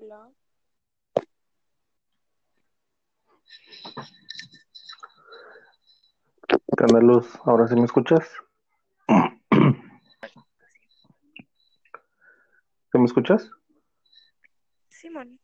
[0.00, 0.30] Hola.
[6.76, 7.26] ¿Qué Luz?
[7.44, 8.30] ¿Ahora sí me escuchas?
[12.92, 13.50] ¿Sí me escuchas?
[14.88, 15.40] Simón.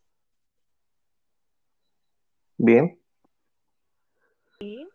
[2.57, 3.01] Bien.
[4.61, 4.89] ¿Sí?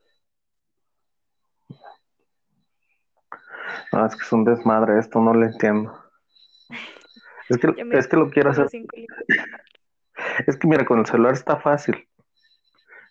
[3.91, 6.08] No, es que es un desmadre esto, no lo entiendo.
[7.49, 8.67] Es que, es que lo quiero hacer.
[10.47, 12.07] Es que mira, con el celular está fácil.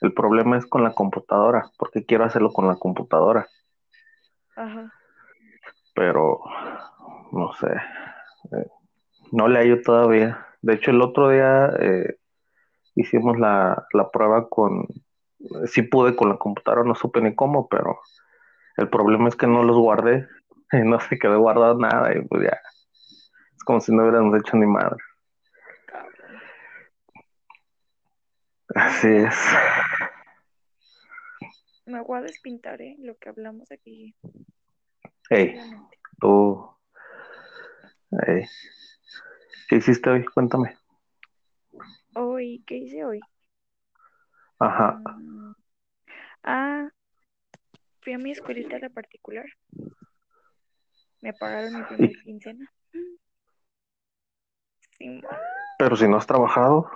[0.00, 3.48] El problema es con la computadora, porque quiero hacerlo con la computadora,
[4.54, 4.92] Ajá.
[5.94, 6.40] pero
[7.32, 7.66] no sé.
[7.66, 8.66] eh,
[9.32, 10.46] no le hallo todavía.
[10.62, 12.16] De hecho, el otro día eh,
[12.94, 14.86] hicimos la, la prueba con.
[15.66, 18.00] Sí pude con la computadora, no supe ni cómo, pero
[18.76, 20.28] el problema es que no los guardé.
[20.70, 22.60] Y no se quedó guardado nada, y pues ya.
[23.58, 24.96] Es como si no hubiéramos hecho ni madre.
[28.72, 29.34] Así es.
[31.86, 32.94] Me voy a despintar, ¿eh?
[33.00, 34.14] Lo que hablamos aquí.
[35.28, 35.58] Hey,
[36.20, 36.70] tú.
[38.28, 38.44] hey.
[39.68, 40.24] ¿Qué hiciste hoy?
[40.24, 40.78] Cuéntame.
[42.14, 43.18] Hoy, ¿qué hice hoy?
[44.60, 45.00] Ajá.
[45.16, 45.52] Mm,
[46.44, 46.88] Ah,
[48.02, 49.46] fui a mi escuelita de particular.
[51.20, 52.72] Me pagaron mi primer quincena.
[55.78, 56.90] Pero si no has trabajado.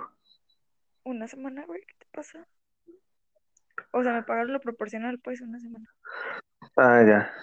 [1.03, 2.47] Una semana, güey, ¿qué te pasa?
[3.91, 5.87] O sea, me pagaron lo proporcional, pues, una semana.
[6.77, 7.33] Ah, ya.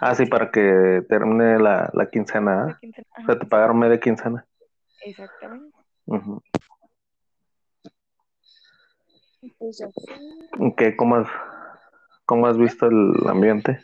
[0.00, 2.80] Ah, sí, para que termine la, la quincena.
[3.18, 4.46] O sea, te pagaron media quincena.
[5.04, 5.76] exactamente.
[9.58, 10.66] Pues ya fui.
[10.66, 10.96] ¿Y ¿Qué?
[10.96, 11.28] ¿Cómo has,
[12.26, 13.80] ¿Cómo has visto el ambiente?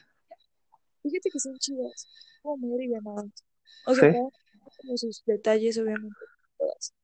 [1.03, 2.09] Fíjate que son chidas,
[2.43, 3.45] como muy alivianadas.
[3.87, 4.19] O sea, Sí.
[4.87, 6.17] Como sus detalles, obviamente,
[6.59, 6.95] todas.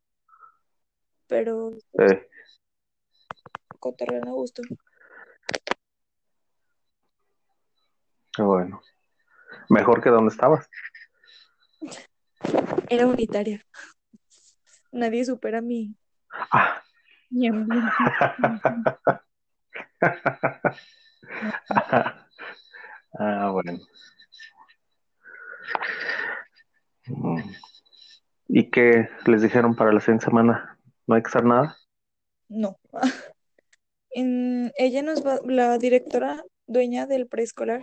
[1.27, 2.28] Pero Eh,
[3.80, 4.62] cotorrean a gusto.
[8.34, 8.80] qué bueno.
[9.68, 10.68] Mejor que donde estabas.
[12.89, 13.64] Era unitaria.
[14.92, 15.95] Nadie supera mi,
[16.51, 16.83] Ah.
[17.30, 17.92] mi ambiente.
[23.18, 23.78] ah, bueno.
[27.07, 27.52] Mm.
[28.55, 30.79] ¿Y qué les dijeron para la siguiente semana?
[31.07, 31.79] ¿No hay que hacer nada?
[32.51, 32.79] No.
[34.11, 37.80] Ella nos va, la directora dueña del preescolar,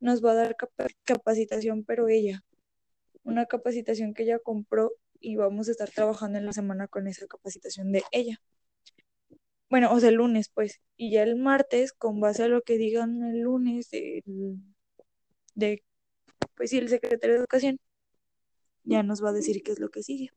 [0.00, 2.42] nos va a dar capa- capacitación, pero ella,
[3.22, 7.26] una capacitación que ella compró y vamos a estar trabajando en la semana con esa
[7.26, 8.36] capacitación de ella.
[9.70, 10.82] Bueno, o sea, el lunes, pues.
[10.98, 14.22] Y ya el martes, con base a lo que digan el lunes del-
[15.54, 15.82] de,
[16.56, 17.78] pues sí, el secretario de Educación,
[18.84, 20.30] ya nos va a decir qué es lo que sigue.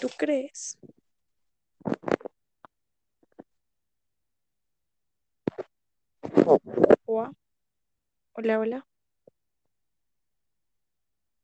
[0.00, 0.78] ¿Tú crees?
[7.06, 7.32] Hola,
[8.32, 8.86] hola, hola.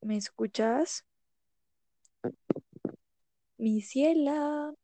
[0.03, 1.05] ¿Me escuchas?
[3.59, 4.75] Mi ciela.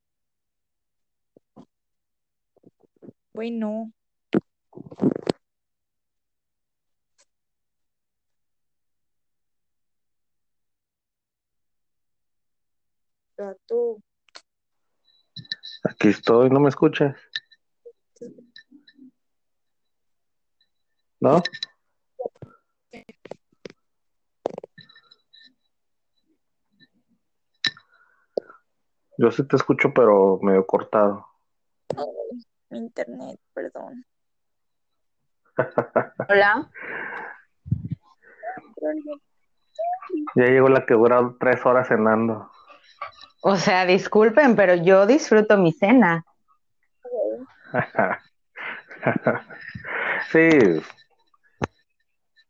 [3.33, 3.93] Bueno,
[13.41, 14.03] gato.
[15.85, 17.17] Aquí estoy, ¿no me escuchas?
[21.21, 21.43] ¿No?
[29.17, 31.27] Yo sí te escucho, pero medio cortado.
[31.97, 34.05] Ay, mi internet, perdón.
[36.29, 36.71] Hola.
[40.35, 42.51] Ya llegó la que dura tres horas cenando.
[43.43, 46.27] O sea, disculpen, pero yo disfruto mi cena.
[50.31, 50.83] sí,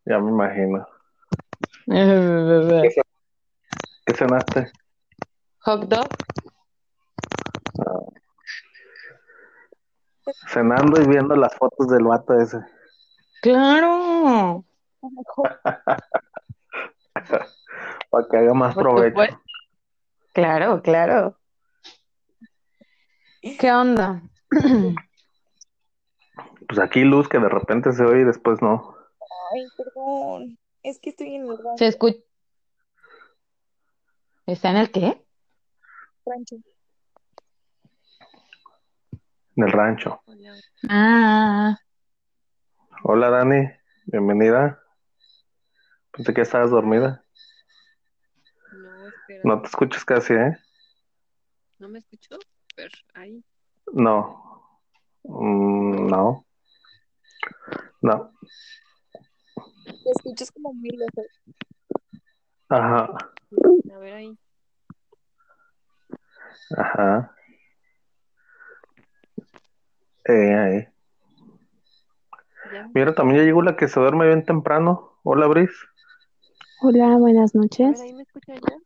[0.04, 0.84] ya me imagino.
[1.86, 2.92] ¿Qué
[4.14, 4.72] cenaste?
[5.60, 6.08] Hot dog.
[10.48, 12.58] Cenando y viendo las fotos del vato ese.
[13.42, 14.64] Claro.
[18.10, 19.08] Para que haga más Por provecho.
[19.10, 19.40] supuesto.
[20.32, 21.38] Claro, claro.
[23.58, 24.22] ¿Qué onda?
[26.68, 28.94] Pues aquí luz que de repente se oye y después no.
[29.52, 30.56] Ay, perdón.
[30.84, 32.20] Es que estoy en el ¿Se escucha?
[34.46, 35.20] ¿Está en el qué?
[36.24, 36.56] rancho.
[39.56, 40.22] En el rancho.
[40.88, 41.76] Ah,
[43.02, 43.68] Hola Dani,
[44.04, 44.80] bienvenida.
[46.12, 47.19] Pensé que estabas dormida.
[49.30, 50.56] Espera, No te escuchas casi, ¿eh?
[51.78, 52.36] ¿no me escuchó?
[52.74, 53.44] Pero ahí.
[53.92, 54.80] No.
[55.22, 56.44] Mm, no.
[58.02, 58.32] No.
[59.84, 61.26] Te escuchas como muy lejos.
[62.70, 63.08] Ajá.
[63.94, 64.38] A ver ahí.
[66.76, 67.32] Ajá.
[70.24, 70.88] Eh, ahí.
[72.72, 72.90] Ya.
[72.94, 75.18] Mira, también ya llegó la que se duerme bien temprano.
[75.22, 75.70] Hola, Bris.
[76.82, 78.00] Hola, buenas A ver, noches.
[78.00, 78.76] ahí me escucha ya.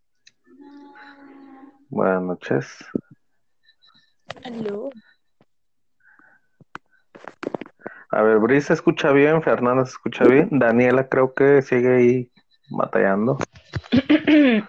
[1.94, 2.66] Buenas noches.
[4.44, 4.90] Aló.
[8.10, 12.32] A ver, Bris se escucha bien, Fernanda se escucha bien, Daniela creo que sigue ahí
[12.68, 13.38] batallando.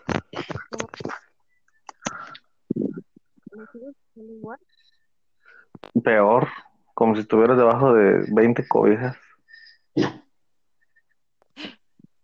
[6.03, 6.47] Peor,
[6.93, 9.17] como si estuvieras debajo de 20 cobijas.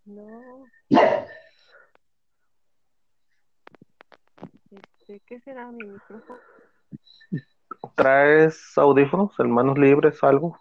[0.06, 0.64] No.
[7.96, 10.60] ¿Traes audífonos, en manos libres, algo?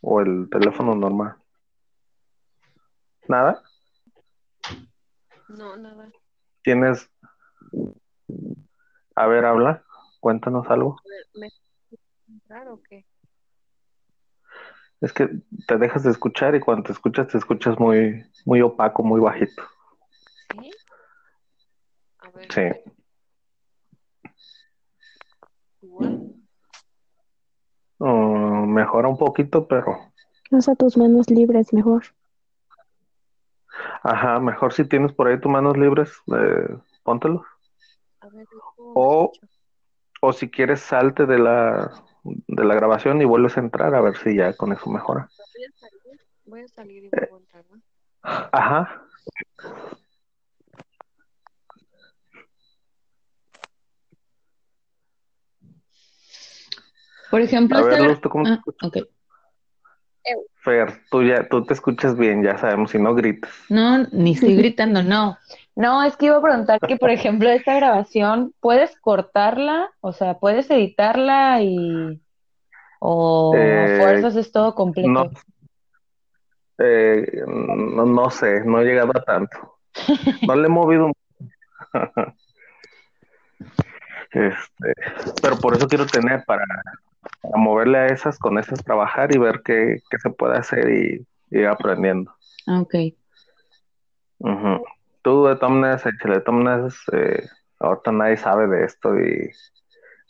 [0.00, 1.36] ¿O el teléfono normal?
[3.28, 3.62] ¿Nada?
[5.48, 6.10] No, nada.
[6.62, 7.10] ¿Tienes...
[9.14, 9.84] A ver, habla,
[10.20, 10.96] cuéntanos algo.
[11.34, 11.48] ¿me
[12.28, 13.04] entrar o qué?
[15.00, 15.28] Es que
[15.66, 19.62] te dejas de escuchar y cuando te escuchas te escuchas muy, muy opaco, muy bajito.
[20.52, 20.70] ¿Sí?
[22.18, 22.92] A ver, Sí.
[28.00, 29.98] Mm, mejora un poquito, pero...
[30.50, 32.02] Usa tus manos libres mejor.
[34.02, 37.42] Ajá, mejor si tienes por ahí tus manos libres, eh, póntelos.
[38.20, 39.32] A ver, ¿cómo me O,
[40.22, 41.92] o si quieres, salte de la,
[42.24, 45.28] de la grabación y vuelves a entrar a ver si ya con eso mejora.
[45.54, 47.80] Voy a salir, voy a salir y vuelvo a entrar, ¿no?
[48.22, 49.02] Ajá.
[57.30, 58.88] Por ejemplo, A ver, esta- Luz, ¿tú cómo te Ah, escuchas?
[58.88, 58.96] ok.
[60.62, 63.50] Fer, tú ya, tú te escuchas bien, ya sabemos, si no gritas.
[63.70, 65.38] No, ni estoy gritando, no.
[65.74, 69.90] No, es que iba a preguntar que, por ejemplo, esta grabación, ¿puedes cortarla?
[70.00, 72.20] O sea, ¿puedes editarla y...
[72.98, 75.08] o Eh, fuerzas es todo completo?
[75.08, 75.30] No,
[76.78, 79.78] eh, no, no sé, no he llegado a tanto.
[80.46, 81.10] No le he movido.
[84.32, 84.94] Este,
[85.42, 86.64] pero por eso quiero tener para,
[87.42, 91.26] para moverle a esas, con esas trabajar y ver qué, qué se puede hacer y
[91.50, 92.32] ir aprendiendo.
[92.66, 92.94] Ah, ok.
[94.38, 94.84] Ujú.
[95.22, 97.46] Tú de échale, de todas maneras, eh,
[97.78, 99.50] ahorita nadie sabe de esto y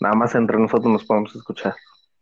[0.00, 1.75] nada más entre nosotros nos podemos escuchar.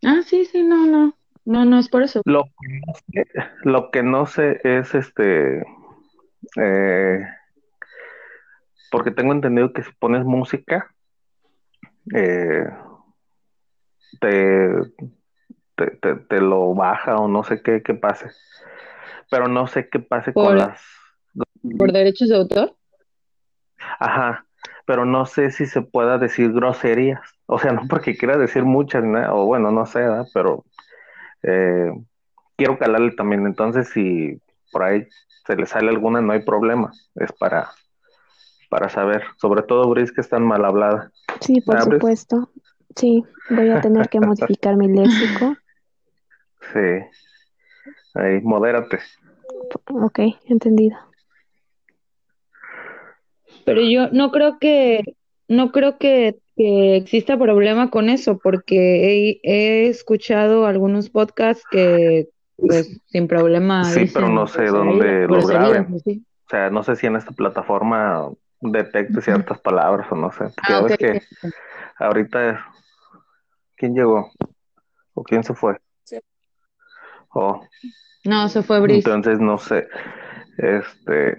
[0.05, 1.13] Ah, sí, sí, no, no.
[1.45, 2.21] No, no es por eso.
[2.25, 3.27] Lo que no sé,
[3.63, 5.63] lo que no sé es este,
[6.57, 7.25] eh,
[8.91, 10.93] porque tengo entendido que si pones música,
[12.13, 12.69] eh,
[14.19, 14.73] te,
[15.75, 18.29] te, te, te lo baja o no sé qué, qué pase.
[19.29, 20.81] Pero no sé qué pase con las...
[21.77, 22.75] ¿Por derechos de autor?
[23.99, 24.45] Ajá,
[24.85, 27.21] pero no sé si se pueda decir groserías.
[27.45, 30.05] O sea, no porque quiera decir muchas, ni nada, o bueno, no sé.
[30.33, 30.65] Pero
[31.43, 31.91] eh,
[32.55, 33.45] quiero calarle también.
[33.45, 34.41] Entonces, si
[34.71, 35.07] por ahí
[35.45, 36.91] se le sale alguna, no hay problema.
[37.15, 37.69] Es para,
[38.69, 39.23] para saber.
[39.37, 41.11] Sobre todo, Bris, que es tan mal hablada.
[41.41, 42.49] Sí, por supuesto.
[42.95, 45.57] Sí, voy a tener que modificar mi léxico.
[46.73, 47.29] Sí.
[48.15, 48.99] Ahí, modérate.
[49.91, 50.97] Ok, entendido.
[53.65, 55.01] Pero yo no creo que,
[55.47, 62.29] no creo que, que exista problema con eso, porque he, he escuchado algunos podcasts que,
[62.57, 65.99] pues, sin problema Sí, pero no sé groserías- dónde groserías, graben.
[65.99, 66.25] sí.
[66.45, 68.29] O sea, no sé si en esta plataforma
[68.61, 70.45] detecte ciertas palabras o no sé.
[70.45, 71.21] Porque Ah, ves que
[71.97, 72.65] ahorita,
[73.79, 74.29] ¿quién llegó?
[75.15, 75.77] ¿O quién se fue?
[76.03, 76.21] Se-
[77.31, 77.61] Oh,
[78.25, 79.09] No, se fue Brice.
[79.09, 79.87] entonces no sé.
[80.57, 81.37] Este,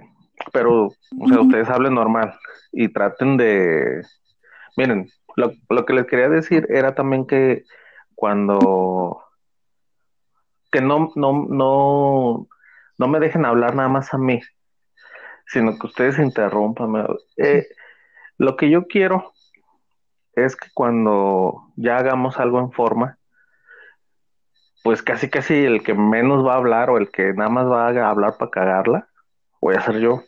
[0.52, 2.34] pero, o sea, ustedes hablen normal
[2.72, 4.02] y traten de,
[4.76, 7.64] miren, lo, lo que les quería decir era también que
[8.14, 9.22] cuando,
[10.72, 12.48] que no, no, no,
[12.98, 14.40] no me dejen hablar nada más a mí,
[15.46, 17.06] sino que ustedes interrumpan.
[17.36, 17.66] eh,
[18.38, 19.32] lo que yo quiero
[20.34, 23.18] es que cuando ya hagamos algo en forma,
[24.82, 27.88] pues casi casi el que menos va a hablar o el que nada más va
[27.88, 29.08] a hablar para cagarla,
[29.60, 30.22] voy a ser yo.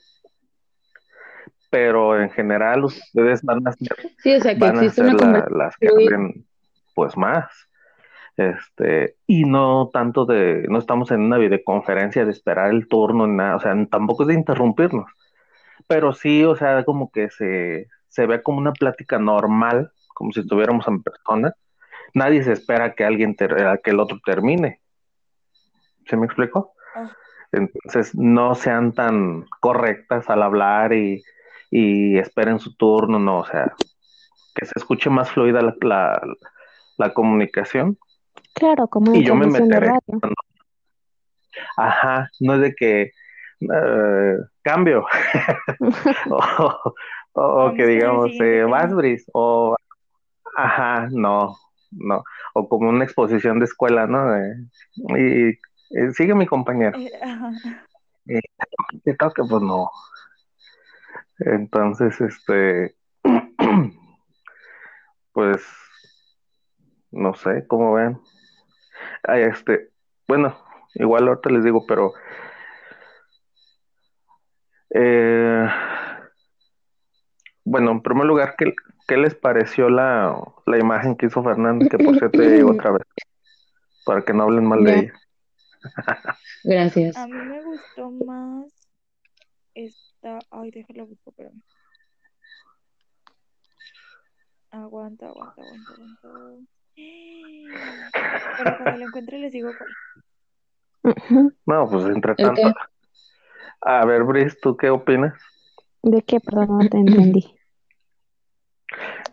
[1.70, 5.46] Pero en general ustedes van a ser, Sí, o sea, que van a ser la-
[5.50, 6.46] las que hablen
[6.94, 7.46] pues más.
[8.36, 13.56] Este, y no tanto de, no estamos en una videoconferencia de esperar el turno nada,
[13.56, 15.10] o sea, tampoco es de interrumpirnos,
[15.86, 20.40] pero sí, o sea, como que se, se vea como una plática normal, como si
[20.40, 21.54] estuviéramos en persona,
[22.12, 24.80] nadie se espera que alguien ter- a que el otro termine.
[26.06, 26.74] ¿Se me explicó?
[26.94, 27.10] Ah.
[27.52, 31.22] Entonces no sean tan correctas al hablar y,
[31.70, 33.72] y esperen su turno, no, o sea,
[34.54, 36.22] que se escuche más fluida la, la,
[36.98, 37.96] la comunicación.
[38.54, 39.90] Claro, como Y yo me meteré.
[41.78, 43.12] Ajá, no es de que
[43.60, 45.06] eh, cambio
[46.30, 46.94] o,
[47.34, 48.70] o- que digamos eh, tema.
[48.70, 49.74] vas Bris o
[50.56, 51.56] ajá, no,
[51.90, 52.22] no,
[52.54, 54.36] o como una exposición de escuela, ¿no?
[54.36, 54.56] Eh,
[55.18, 55.48] y
[55.98, 57.52] eh, sigue mi compañero, Eh, ajá.
[59.04, 59.90] que toque, pues no.
[61.38, 62.94] Entonces, este,
[65.32, 65.62] pues,
[67.10, 68.20] no sé, cómo ven.
[69.24, 69.90] Ay, este,
[70.28, 70.56] bueno,
[70.94, 72.12] igual ahorita les digo, pero
[74.90, 75.68] eh,
[77.64, 78.74] bueno, en primer lugar, ¿qué,
[79.06, 81.88] qué les pareció la, la imagen que hizo Fernández?
[81.88, 83.02] Que por cierto llegó otra vez,
[84.04, 85.12] para que no hablen mal de ella.
[86.64, 87.16] Gracias.
[87.16, 88.66] A mí me gustó más
[89.74, 90.38] esta.
[90.50, 91.62] Ay, déjala busco, espérame.
[94.70, 96.68] Aguanta, aguanta, aguanta, aguanta.
[96.94, 99.90] Pero cuando lo encuentre les digo cuál.
[101.66, 102.74] No, pues entre ¿El tanto.
[103.80, 105.34] A ver, Brice, ¿tú qué opinas?
[106.02, 106.40] ¿De qué?
[106.40, 107.54] Perdón, no te entendí.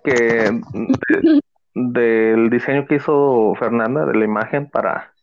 [0.03, 1.41] Que de-
[1.73, 5.13] del diseño que hizo Fernanda de la imagen para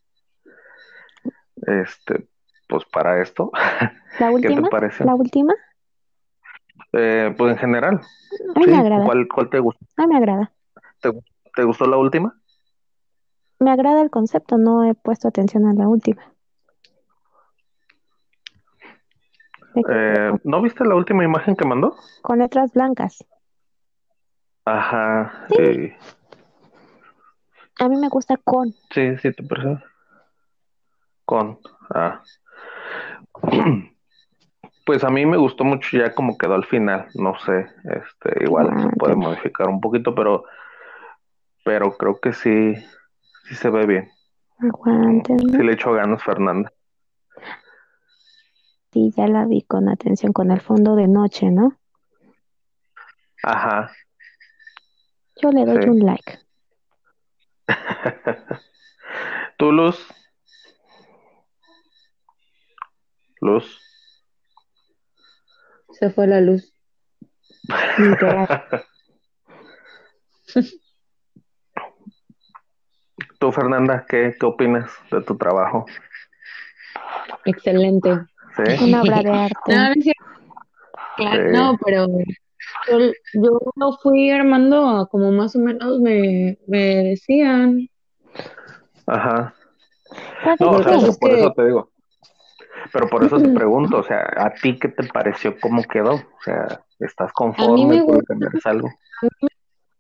[1.67, 2.29] este,
[2.69, 4.69] pues para esto, ¿La ¿qué te última?
[5.01, 5.55] ¿La última?
[6.93, 8.01] Eh, pues en general,
[8.55, 9.05] A mí sí, me agrada.
[9.05, 9.85] ¿cuál, cuál te gustó?
[9.97, 10.53] A mí me agrada.
[11.55, 12.39] ¿Te gustó la última?
[13.59, 16.23] Me agrada el concepto, no he puesto atención a la última.
[19.59, 21.97] Me quedé Eh, ¿no viste la última imagen que mandó?
[22.23, 23.25] Con letras blancas.
[24.65, 25.57] Ajá, Sí.
[25.63, 25.97] eh,
[27.81, 28.73] A mí me gusta con.
[28.91, 29.83] sí, sí, te parece.
[31.25, 31.59] Con,
[31.95, 32.23] ah.
[34.85, 38.67] Pues a mí me gustó mucho ya como quedó al final, no sé, este, igual
[38.69, 39.17] se puede Aguántame.
[39.17, 40.45] modificar un poquito, pero,
[41.65, 42.73] pero creo que sí,
[43.49, 44.09] sí se ve bien.
[44.61, 45.65] Sí Aguántenme.
[45.65, 46.73] le echó ganas Fernanda.
[48.97, 51.79] Sí, ya la vi con atención, con el fondo de noche, ¿no?
[53.43, 53.93] Ajá.
[55.43, 55.91] Yo le doy Sí.
[55.91, 56.39] un like.
[59.59, 60.03] ¿Tú, Luz?
[63.43, 63.79] Luz.
[65.91, 66.73] Se fue la luz.
[73.39, 75.85] Tú, Fernanda, ¿qué, qué opinas de tu trabajo?
[77.45, 78.25] Excelente.
[78.57, 78.85] ¿Sí?
[78.85, 79.57] Una obra de arte.
[79.75, 80.25] No, no es cierto.
[81.17, 81.57] Claro, Sí.
[81.57, 82.07] no, pero
[82.91, 82.99] yo,
[83.35, 87.89] yo lo fui armando a como más o menos me, me decían.
[89.07, 89.55] Ajá.
[90.45, 90.99] ¿Sabes No, o sea, qué?
[90.99, 91.91] pero es por que- eso te digo.
[92.93, 95.59] Pero por eso te pregunto, o sea, ¿a ti qué te pareció?
[95.61, 96.15] ¿Cómo quedó?
[96.15, 97.85] O sea, ¿estás conforme?
[97.87, 98.25] me ¿Tú le gusta.
[98.29, 98.89] cambiarías algo?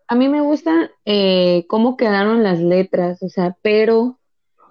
[0.08, 4.18] A mí me gusta eh, cómo quedaron las letras, o sea, pero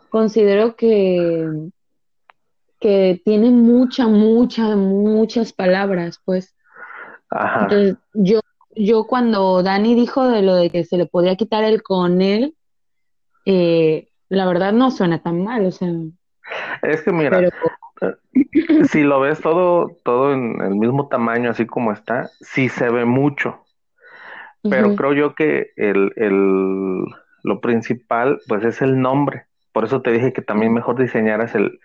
[0.10, 1.50] considero que,
[2.86, 6.56] que tiene mucha, mucha, muchas palabras, pues.
[7.32, 7.64] Ajá.
[7.64, 8.42] Entonces, yo,
[8.76, 12.54] yo cuando Dani dijo de lo de que se le podía quitar el con él,
[13.48, 15.90] eh, la verdad no suena tan mal, o sea,
[16.84, 18.18] Es que mira, pero
[18.88, 23.04] si lo ves todo, todo en el mismo tamaño, así como está, sí se ve
[23.04, 23.66] mucho.
[24.62, 27.04] Pero creo yo que el, el,
[27.42, 29.48] lo principal, pues es el nombre.
[29.72, 31.80] Por eso te dije que también mejor diseñaras el,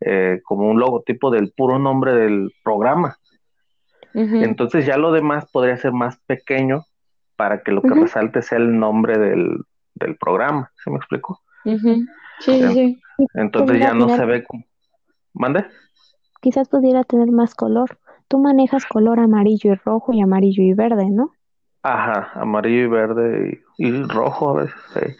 [0.00, 3.16] eh, como un logotipo del puro nombre del programa.
[4.14, 6.84] Entonces ya lo demás podría ser más pequeño
[7.36, 9.58] para que lo que resalte sea el nombre del,
[9.94, 10.70] del programa.
[10.82, 11.40] ¿Se me explico?
[11.64, 12.06] ujú.
[12.40, 13.26] Sí, sí, sí.
[13.34, 14.64] Entonces ya no tener- se ve como...
[15.34, 15.66] ¿Mande?
[16.40, 17.98] Quizás pudiera tener más color.
[18.28, 21.32] Tú manejas color amarillo y rojo y amarillo y verde, ¿no?
[21.82, 24.80] Ajá, amarillo y verde y, y rojo a veces.
[24.94, 25.16] sí.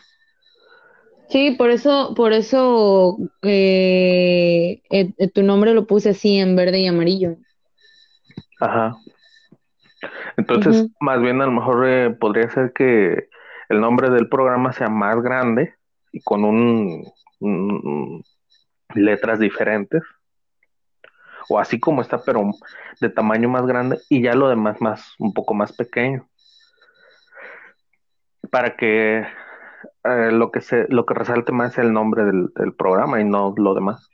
[1.29, 6.81] Sí, por eso, por eso eh, eh, eh, tu nombre lo puse así en verde
[6.81, 7.37] y amarillo.
[8.61, 8.97] Ajá.
[10.37, 13.29] Entonces, más bien a lo mejor eh, podría ser que
[13.69, 15.75] el nombre del programa sea más grande
[16.13, 17.05] y con un,
[17.41, 18.23] un-
[18.95, 20.03] letras diferentes.
[21.49, 22.51] O así como está, pero
[23.01, 26.29] de tamaño más grande y ya lo demás más, un poco más pequeño.
[28.51, 29.25] Para que
[30.07, 33.25] eh, lo que se, lo que resalte más sea el nombre del, del programa y
[33.25, 34.09] no lo demás.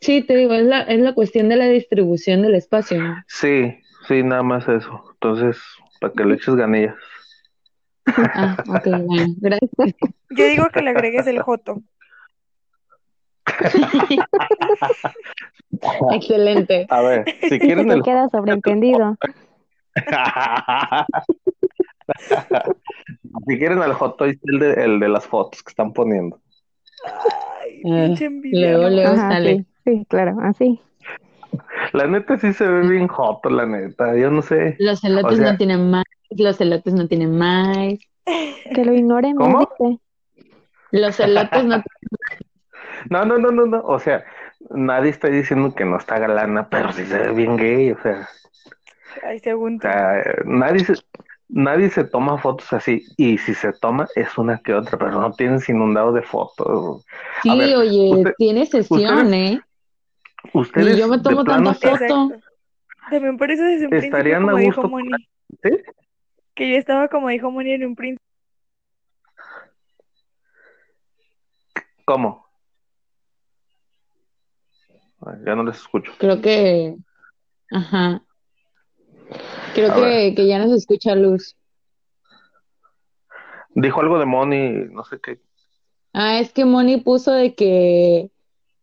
[0.00, 3.02] Sí, te digo, es la, es la cuestión de la distribución del espacio.
[3.02, 3.16] ¿no?
[3.26, 3.74] Sí,
[4.06, 5.02] sí, nada más eso.
[5.14, 5.58] Entonces,
[6.00, 6.94] para que le eches ganillas.
[8.06, 9.70] Ah, ok, bueno, gracias.
[10.30, 11.82] Yo digo que le agregues el joto.
[16.12, 16.86] Excelente.
[16.90, 18.02] A ver, si Se quieren te el...
[18.02, 19.16] queda sobreentendido.
[23.46, 26.40] si quieren el hot toy, el de, el de las fotos que están poniendo.
[27.04, 28.96] Ay, Ah, pinche envidia, luego, ¿no?
[28.96, 29.56] luego Ajá, sale.
[29.56, 30.80] sí, sí, claro, así.
[31.92, 34.16] La neta sí se ve bien hot, la neta.
[34.16, 34.76] Yo no sé.
[34.78, 37.98] Los elotes O sea- no tienen más, los elotes no tienen más,
[38.74, 39.70] Que lo ignoremos, ¿Cómo?
[39.78, 40.00] dice.
[40.92, 41.82] los elotes no
[43.10, 43.80] No, no, no, no, no.
[43.84, 44.24] O sea,
[44.70, 47.92] nadie está diciendo que no está galana, pero sí se ve bien gay.
[47.92, 48.28] O sea,
[49.24, 50.94] Ay, según o sea, nadie se,
[51.48, 53.04] nadie se toma fotos así.
[53.16, 57.04] Y si se toma, es una que otra, pero no tienes inundado de fotos.
[57.42, 59.60] Sí, ver, oye, usted- tiene sesión, ustedes- ¿eh?
[60.52, 62.30] Ustedes Ni yo me de tomo tanta foto.
[63.10, 65.10] También por eso desde un principio, Estarían a como dijo gusto Moni,
[65.62, 65.70] ¿sí?
[66.54, 68.18] que yo estaba como dijo Moni en un principio.
[72.04, 72.46] ¿Cómo?
[75.44, 76.12] Ya no les escucho.
[76.18, 76.96] Creo que,
[77.70, 78.22] ajá.
[79.74, 81.56] Creo que, que ya no se escucha luz.
[83.74, 85.40] Dijo algo de Moni, no sé qué.
[86.12, 88.30] Ah, es que Moni puso de que,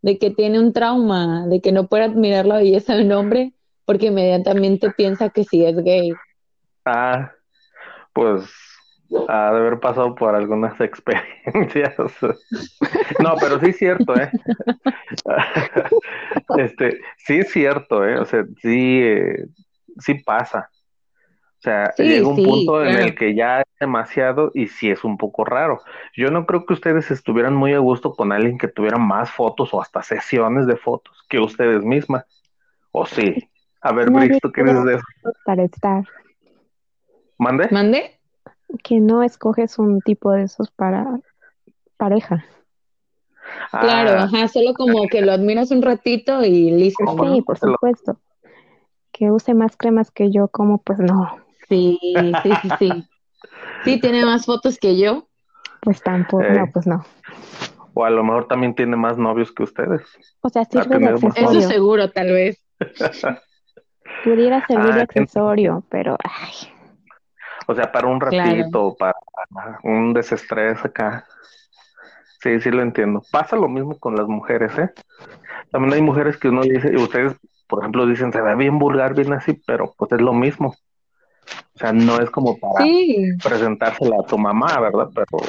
[0.01, 3.53] de que tiene un trauma, de que no puede admirar la belleza de un hombre
[3.85, 6.11] porque inmediatamente piensa que sí es gay.
[6.85, 7.31] Ah,
[8.13, 8.43] pues
[9.27, 11.95] ha de haber pasado por algunas experiencias.
[13.19, 14.31] No, pero sí es cierto, ¿eh?
[16.57, 18.19] Este, sí es cierto, ¿eh?
[18.19, 19.47] O sea, sí, eh,
[19.99, 20.69] sí pasa.
[21.57, 24.89] O sea, Sí, llega un sí, punto en el que ya es demasiado y sí
[24.91, 25.81] es un poco raro.
[26.15, 29.73] Yo no creo que ustedes estuvieran muy a gusto con alguien que tuviera más fotos
[29.73, 32.25] o hasta sesiones de fotos que ustedes mismas.
[32.91, 33.49] ¿O sí?
[33.81, 35.03] A ver, Brix, ¿tú qué dices de eso?
[35.43, 36.03] Para estar.
[37.38, 37.67] ¿Mande?
[37.71, 38.19] ¿Mande?
[38.84, 41.19] Que no escoges un tipo de esos para
[41.97, 42.45] pareja.
[43.71, 47.05] Claro, Ah, ajá, solo como que lo admiras un ratito y listo.
[47.08, 48.19] Sí, por supuesto.
[49.17, 51.38] Que use más cremas que yo, como pues no.
[51.69, 51.97] Sí,
[52.43, 53.10] sí, sí, sí.
[53.86, 55.28] Sí, tiene más fotos que yo.
[55.80, 56.51] Pues tampoco, Eh.
[56.60, 57.06] no, pues no.
[57.93, 60.01] o a lo mejor también tiene más novios que ustedes.
[60.41, 61.62] O sea, sirve de más Eso accesorio.
[61.69, 62.62] seguro, tal vez.
[64.25, 66.73] Pudiera servir de Ah, accesorio, pero ay,
[67.67, 68.38] O sea, para un Claro.
[68.43, 69.15] ratito, para
[69.84, 71.25] un desestrés acá.
[72.41, 73.23] Sí, sí lo entiendo.
[73.32, 74.91] Pasa lo mismo con las mujeres, ¿eh?
[75.71, 77.36] También hay mujeres que uno dice, y ustedes,
[77.67, 80.75] por ejemplo, dicen, se ve bien vulgar, bien así, pero pues es lo mismo.
[81.75, 85.10] O sea, no es como para Sí, presentársela a tu mamá, ¿verdad?
[85.13, 85.43] Pero,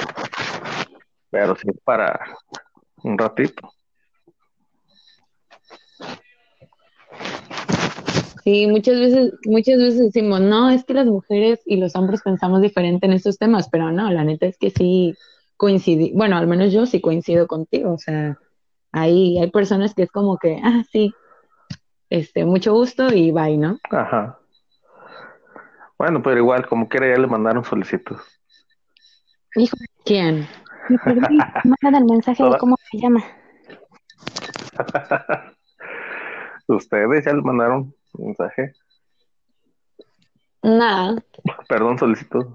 [1.29, 2.19] pero sí es para
[3.03, 3.69] un ratito.
[8.43, 12.61] sí, muchas veces, muchas veces decimos, no, es que las mujeres y los hombres pensamos
[12.61, 15.15] diferente en estos temas, pero no, la neta es que sí
[15.57, 18.37] coincidí, bueno, al menos yo sí coincido contigo, o sea,
[18.93, 21.13] hay, hay personas que es como que, ah, sí,
[22.09, 23.79] este, mucho gusto y bye, ¿no?
[23.91, 24.39] Ajá.
[25.97, 28.17] Bueno, pero igual, como quiera, ya le mandaron solicitud.
[29.55, 30.47] hijo, ¿Quién?
[30.89, 31.37] me perdí.
[31.63, 33.23] Manda el mensaje de cómo se llama.
[36.67, 38.73] Ustedes ya le mandaron mensaje.
[40.63, 41.15] Nada,
[41.69, 42.45] Perdón, solicitud.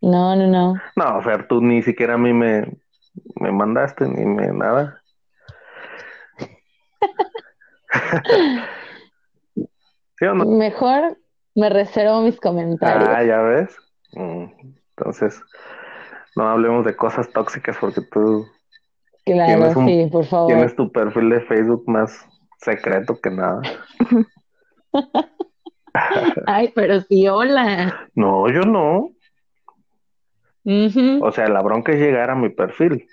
[0.00, 0.74] no, no, no.
[0.96, 2.78] No, Fer, tú ni siquiera a mí me,
[3.36, 5.01] me mandaste ni me nada.
[10.18, 10.44] ¿Sí o no?
[10.46, 11.18] Mejor
[11.54, 13.08] me reservo mis comentarios.
[13.10, 13.76] Ah, ya ves.
[14.12, 14.44] Mm,
[14.96, 15.40] Entonces,
[16.36, 18.46] no hablemos de cosas tóxicas porque tú
[19.24, 20.52] Claro, tienes un- sí, por favor.
[20.52, 22.26] tienes tu perfil de Facebook más
[22.58, 23.60] secreto que nada.
[26.46, 28.08] Ay, pero sí, hola.
[28.14, 29.10] No, yo no.
[31.20, 33.06] O sea, la bronca es llegar a mi perfil,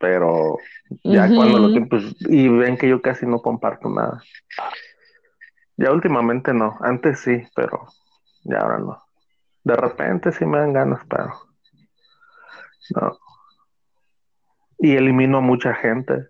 [0.00, 0.56] pero
[1.04, 4.22] ya cuando lo tienen, pues, y ven que yo casi no comparto nada.
[5.76, 7.86] Ya últimamente no, antes sí, pero
[8.44, 9.02] ya ahora no.
[9.62, 11.34] De repente sí me dan ganas, pero
[12.96, 13.18] no.
[14.78, 16.28] Y elimino a mucha gente.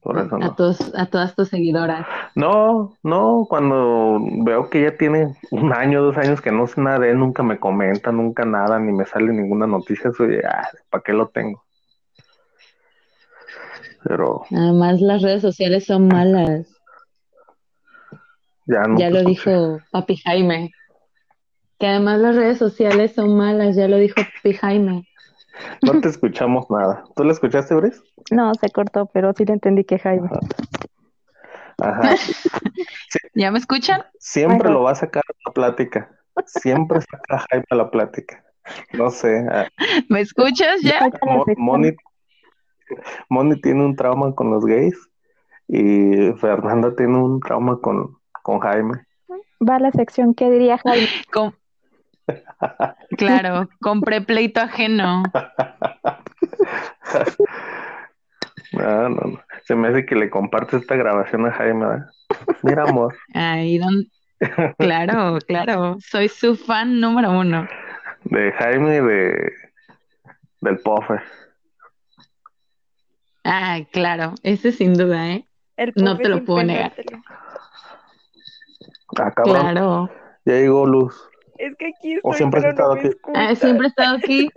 [0.00, 0.54] Por eso A no.
[0.54, 2.06] tus, a todas tus seguidoras.
[2.36, 6.98] No, no, cuando veo que ya tiene un año, dos años que no sé nada
[6.98, 11.02] de él, nunca me comenta, nunca nada, ni me sale ninguna noticia, soy ah, ¿para
[11.04, 11.62] qué lo tengo?
[14.02, 16.68] Pero Además, las redes sociales son malas.
[18.66, 19.50] ya no Ya lo escuché.
[19.50, 20.70] dijo Papi Jaime.
[21.78, 25.08] Que además las redes sociales son malas, ya lo dijo Papi Jaime.
[25.82, 27.04] No te escuchamos nada.
[27.14, 28.02] ¿Tú lo escuchaste, Bris?
[28.32, 30.26] No, se cortó, pero sí le entendí que Jaime.
[30.26, 30.40] Ajá.
[33.34, 34.02] ¿Ya me escuchan?
[34.18, 34.72] Siempre Ajá.
[34.72, 36.10] lo va a sacar a la plática.
[36.46, 38.44] Siempre saca a Jaime a la plática.
[38.92, 39.44] No sé.
[39.50, 39.68] ah,
[40.08, 41.00] ¿Me escuchas ya?
[41.22, 41.44] Mo-.
[41.56, 41.92] Moni,
[43.28, 44.96] Moni tiene un trauma con los gays
[45.68, 49.04] y Fernanda tiene un trauma con, con Jaime.
[49.66, 51.08] Va a la sección ¿Qué diría Jaime?
[51.32, 51.52] Com-
[53.18, 55.22] Claro, compré pleito ajeno.
[58.72, 59.40] No, no, no.
[59.64, 61.86] Se me hace que le comparte esta grabación a Jaime.
[61.86, 62.06] ¿verdad?
[62.62, 63.16] Mira, amor.
[63.32, 64.04] Ahí don...
[64.78, 65.96] Claro, claro.
[66.00, 67.66] Soy su fan número uno.
[68.24, 69.52] De Jaime y de
[70.60, 71.14] del Pofe.
[73.42, 74.34] Ay, claro.
[74.42, 75.46] Ese sin duda, ¿eh?
[75.76, 76.92] El No te lo puedo negar.
[76.94, 77.22] pensártelo.
[79.16, 79.32] Ah.
[79.34, 80.10] Claro.
[80.44, 81.14] Ya llegó Luz.
[81.56, 83.10] Es que aquí O estoy, siempre has estado no aquí.
[83.34, 84.48] Ah, siempre he estado aquí.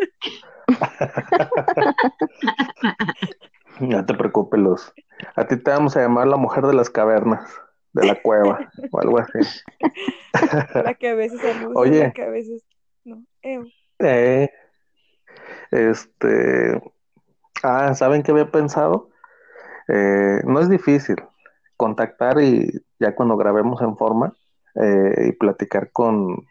[3.79, 4.93] No te preocupes, Luz.
[5.35, 7.49] A ti te vamos a llamar la mujer de las cavernas,
[7.93, 9.39] de la cueva, o algo así.
[10.73, 11.99] La que a veces saluda, Oye.
[11.99, 12.63] la que a veces
[13.03, 13.23] no.
[13.41, 13.67] Ew.
[13.99, 14.49] Eh,
[15.71, 16.81] este.
[17.63, 19.09] Ah, ¿saben qué había pensado?
[19.87, 21.15] Eh, no es difícil
[21.75, 24.33] contactar y ya cuando grabemos en forma
[24.75, 26.45] eh, y platicar con.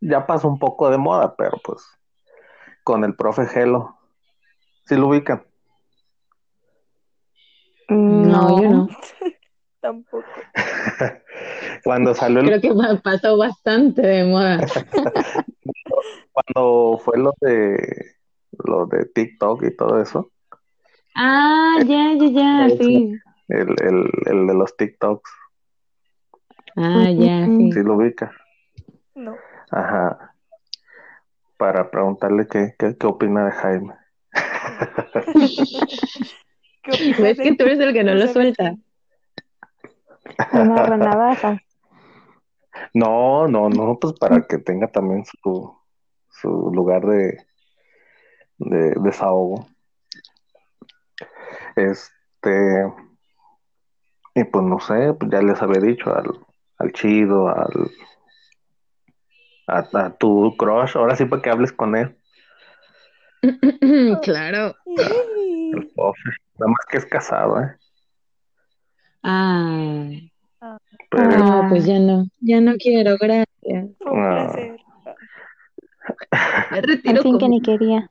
[0.00, 1.82] Ya pasa un poco de moda, pero pues
[2.84, 3.96] con el profe Gelo.
[4.86, 5.44] ¿Sí lo ubican?
[8.42, 8.88] No, yo no.
[9.80, 10.24] Tampoco.
[11.84, 14.60] Cuando salió el Creo que pasó bastante de moda.
[16.32, 18.16] cuando fue lo de
[18.64, 20.30] lo de TikTok y todo eso,
[21.14, 23.18] Ah, ya, ya, ya, sí.
[23.48, 25.30] el, el, el de los TikToks,
[26.76, 27.72] Ah, ya, sí.
[27.72, 28.32] sí lo ubica.
[29.14, 29.36] No.
[29.70, 30.34] Ajá.
[31.58, 33.94] Para preguntarle qué, qué, qué opina de Jaime.
[36.82, 38.74] ¿Qué opinas ¿Ves que tú eres el que no lo ¿Sabes suelta?
[40.52, 41.60] Amarra navajas.
[42.94, 45.76] No, no, no, pues para que tenga también su,
[46.30, 47.38] su lugar de,
[48.58, 49.66] de desahogo.
[51.76, 52.92] Este,
[54.34, 56.30] y pues no sé, pues ya les había dicho al,
[56.78, 57.90] al chido, al
[59.68, 62.16] a, a tu crush, ahora sí para que hables con él,
[64.22, 64.74] Claro.
[64.86, 65.90] el.
[66.62, 67.76] Nada más que es casado, ¿eh?
[69.24, 70.08] Ah,
[71.10, 72.26] Pero, no, pues ya no.
[72.40, 73.48] Ya no quiero, gracias.
[73.64, 74.76] Un placer.
[76.70, 78.06] Me Al retiro fin que ni quería.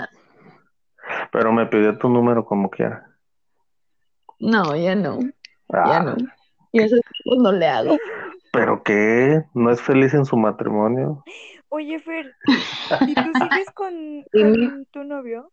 [1.31, 3.07] pero me pidió tu número como quiera.
[4.39, 5.19] No, ya no.
[5.71, 6.15] Ah, Ya no.
[6.73, 6.97] Y eso
[7.37, 7.97] no le hago.
[8.51, 9.43] ¿Pero qué?
[9.53, 11.23] ¿No es feliz en su matrimonio?
[11.69, 12.33] Oye, Fer,
[13.07, 15.49] ¿y tú sigues con, con tu novio?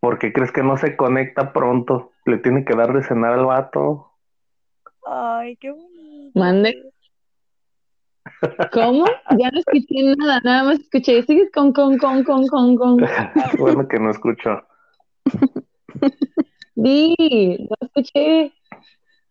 [0.00, 2.12] ¿Por qué crees que no se conecta pronto?
[2.24, 4.12] Le tiene que dar de cenar al vato.
[5.06, 6.38] Ay, qué bonito.
[6.38, 6.92] Mande.
[8.72, 9.06] ¿Cómo?
[9.38, 12.96] Ya no escuché nada, nada más escuché, sigues con, con, con, con, con, con.
[13.58, 14.66] bueno, que no escuchó.
[16.74, 17.16] Di,
[17.68, 18.52] no escuché.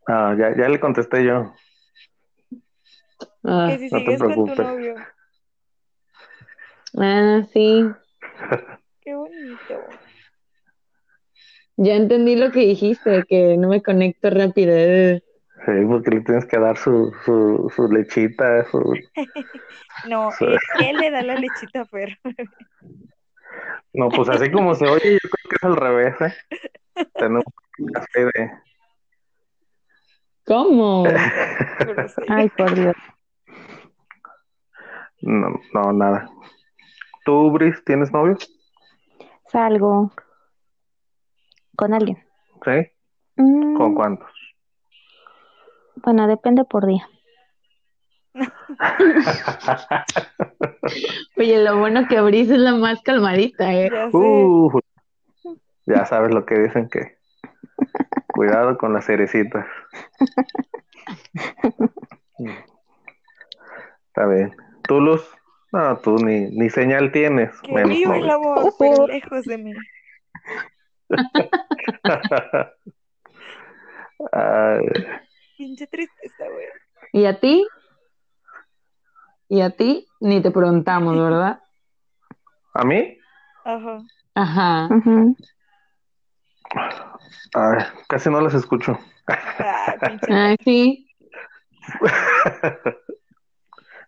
[0.08, 1.54] Ah, ya, ya le contesté yo.
[3.44, 4.60] Ah, Que si no te sigues con tu preocupes.
[4.68, 4.96] novio.
[6.98, 7.86] ah, sí.
[9.02, 9.76] Qué bonito.
[11.78, 14.74] Ya entendí lo que dijiste, que no me conecto rápido.
[15.66, 18.80] Sí, porque le tienes que dar su, su, su lechita, su...
[20.08, 20.46] No, Sí.
[20.80, 22.18] él, le da la lechita a Fer.
[23.94, 27.06] No, pues así como se oye, yo creo que es al revés, ¿eh?
[27.16, 27.44] Tenemos
[27.94, 28.52] café de...
[30.46, 31.06] ¿Cómo?
[32.28, 32.96] Ay, por Dios.
[35.22, 36.30] No, no, nada.
[37.26, 38.38] ¿Tú, Bris, tienes novio?
[39.48, 40.12] Salgo
[41.78, 42.18] con alguien.
[42.66, 42.92] ¿Sí?
[43.38, 44.30] Mm, ¿Con cuántos?
[46.04, 47.08] Bueno, depende por día.
[51.38, 53.90] Oye, lo bueno que Brice es la más calmadita, ¿eh?
[53.92, 54.10] Ya.
[54.12, 54.80] Uh,
[55.86, 57.16] ya sabes lo que dicen que...
[58.28, 59.66] Cuidado con las cerecitas.
[64.08, 64.56] Está bien.
[64.84, 65.28] ¿Tú, Luz?
[65.72, 67.60] No, tú ni, ni señal tienes.
[67.62, 69.74] Que menos amor, pero lejos de mí.
[74.32, 74.82] Ay,
[75.58, 76.68] Pinche tristeza, güey.
[77.14, 77.68] ¿Y a ti?
[79.50, 80.08] ¿Y a ti?
[80.20, 81.60] Ni te preguntamos, ¿verdad?
[82.74, 83.18] ¿A mí?
[83.66, 84.04] Ajá.
[84.36, 84.88] Ajá.
[84.94, 85.36] Ujú.
[87.56, 89.00] Ay, casi no las escucho.
[89.28, 89.96] Ah,
[90.30, 91.08] Ah, sí.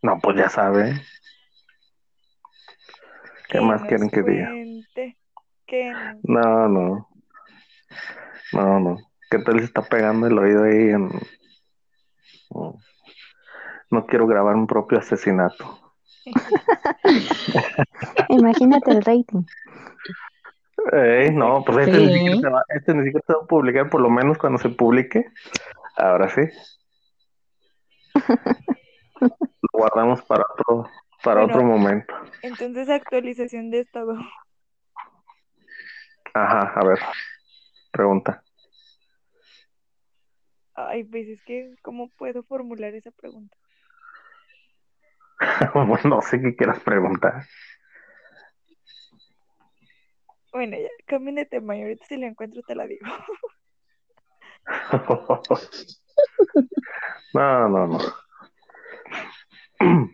[0.01, 1.01] No, pues ya sabe.
[3.49, 4.49] ¿Qué más quieren que diga?
[5.69, 7.07] Que No, no.
[8.53, 8.97] No, no.
[9.29, 11.09] ¿Qué tal si está pegando el oído ahí en...
[13.91, 15.79] No quiero grabar un propio asesinato.
[18.29, 19.43] Imagínate el rating.
[21.33, 22.05] No, pues este, Sí.
[22.07, 24.57] ni siquiera se va, este ni siquiera se va a publicar, por lo menos cuando
[24.59, 25.25] se publique.
[25.97, 26.41] Ahora sí.
[29.21, 30.89] Lo guardamos para otro,
[31.23, 31.53] para Bueno.
[31.55, 32.13] otro momento.
[32.41, 34.15] Entonces, actualización de estado.
[36.33, 36.99] Ajá, a ver.
[37.91, 38.43] Pregunta.
[40.75, 43.55] Ay, pues es que, ¿cómo puedo formular esa pregunta?
[46.05, 47.45] No sé qué quieras preguntar.
[50.51, 53.05] Bueno, ya, cambien de tema y ahorita si la encuentro te la digo.
[57.33, 57.99] No, no, no.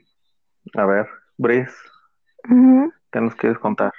[0.75, 1.73] A ver, Brice.
[3.11, 3.93] ¿qué nos quieres contar?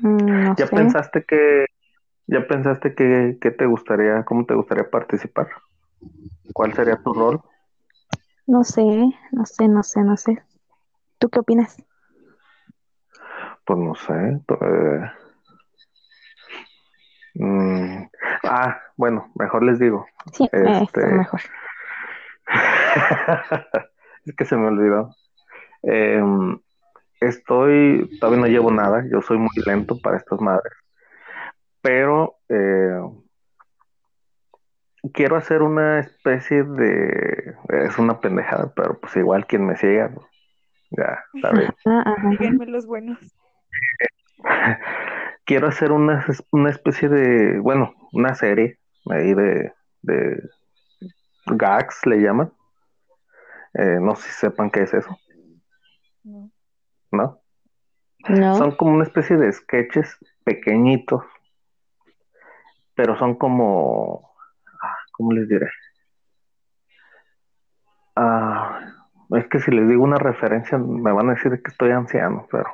[0.00, 0.76] Mm, No ¿Ya sé.
[0.76, 1.66] pensaste que,
[2.26, 5.48] ya pensaste que, que te gustaría, cómo te gustaría participar?
[6.52, 7.40] ¿Cuál sería tu rol?
[8.46, 8.82] No sé,
[9.32, 10.42] no sé, no sé, no sé.
[11.18, 11.76] ¿Tú qué opinas?
[13.64, 14.12] Pues no sé.
[14.14, 15.10] eh,
[17.34, 18.04] mm,
[18.44, 20.06] ah, bueno, mejor les digo.
[20.32, 21.40] Sí, eh, Este- mejor.
[24.24, 25.16] es que se me olvidó.
[25.82, 26.58] Em,
[27.20, 30.72] estoy, todavía no llevo nada, yo soy muy lento para estas madres,
[31.80, 33.00] pero eh,
[35.12, 40.10] quiero hacer una especie de, es una pendejada, pero pues igual quien me siga,
[40.90, 41.74] ya, está bien.
[41.86, 42.16] Ah.
[42.30, 43.18] Díganme los buenos.
[45.44, 48.78] quiero hacer una, una especie de, bueno, una serie
[49.10, 50.42] ahí de, de
[51.46, 52.52] gags, le llaman.
[53.74, 55.16] Eh, no sé si sepan qué es eso,
[56.24, 56.50] No.
[57.16, 57.40] ¿No?
[58.28, 58.54] ¿No?
[58.56, 61.22] Son como una especie de sketches pequeñitos,
[62.94, 64.30] pero son como,
[64.82, 65.68] ah, ¿cómo les diré?
[68.14, 68.80] Ah,
[69.30, 72.66] es que si les digo una referencia me van a decir que estoy anciano, pero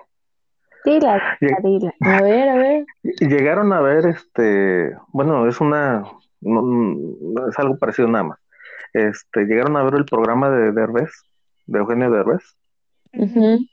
[0.85, 1.95] Dila, dila.
[2.01, 2.85] A ver, a ver.
[3.21, 6.05] llegaron a ver este, bueno, es una,
[6.41, 8.39] no- es algo parecido nada más.
[8.93, 11.11] Este, llegaron a ver el programa de Derbez,
[11.67, 12.57] de Eugenio Derbez.
[13.13, 13.69] En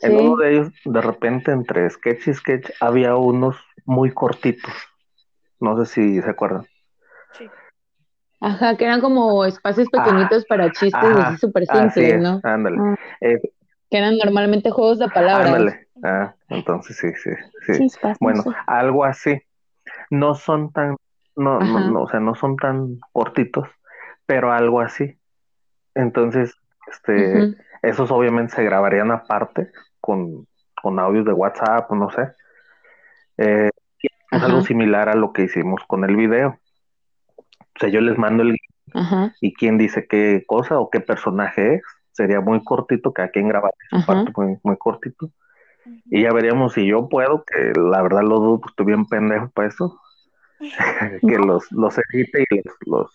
[0.00, 0.08] Sí.
[0.12, 4.72] uno de ellos, de repente, entre sketch y sketch, había unos muy cortitos.
[5.60, 6.66] No sé si se acuerdan.
[7.38, 7.48] Sí.
[8.40, 12.40] Ajá, que eran como espacios pequeñitos para chistes Ajá, así súper Así simples, es, ¿no?
[12.42, 12.76] ándale.
[12.80, 13.40] Ah, Eh,
[13.90, 15.46] Que eran normalmente juegos de palabras.
[15.46, 15.88] ándale.
[16.02, 17.30] Ah, entonces sí, sí,
[17.66, 17.78] sí.
[17.78, 18.50] chispas, no Bueno, sé.
[18.66, 19.40] algo así.
[20.10, 20.96] No son tan,
[21.36, 23.68] no, no, no, o sea, no son tan cortitos,
[24.26, 25.18] pero algo así.
[25.94, 26.54] Entonces,
[26.90, 27.54] este.
[27.84, 29.70] Esos obviamente se grabarían aparte
[30.00, 30.46] con,
[30.80, 32.32] con audios de WhatsApp, o no sé.
[33.38, 33.70] Eh,
[34.30, 36.58] es algo similar a lo que hicimos con el video.
[37.38, 38.56] O sea, yo les mando el
[38.92, 39.34] Ajá.
[39.40, 41.82] y quién dice qué cosa o qué personaje es.
[42.12, 45.30] Sería muy cortito, cada quien graba su parte muy, muy cortito.
[46.06, 49.50] Y ya veríamos si yo puedo, que la verdad lo dudo, pues estoy bien pendejo
[49.50, 50.00] para eso,
[51.28, 53.10] que los, los edite y los, los,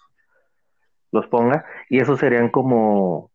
[1.12, 1.66] los ponga.
[1.90, 3.32] Y esos serían como,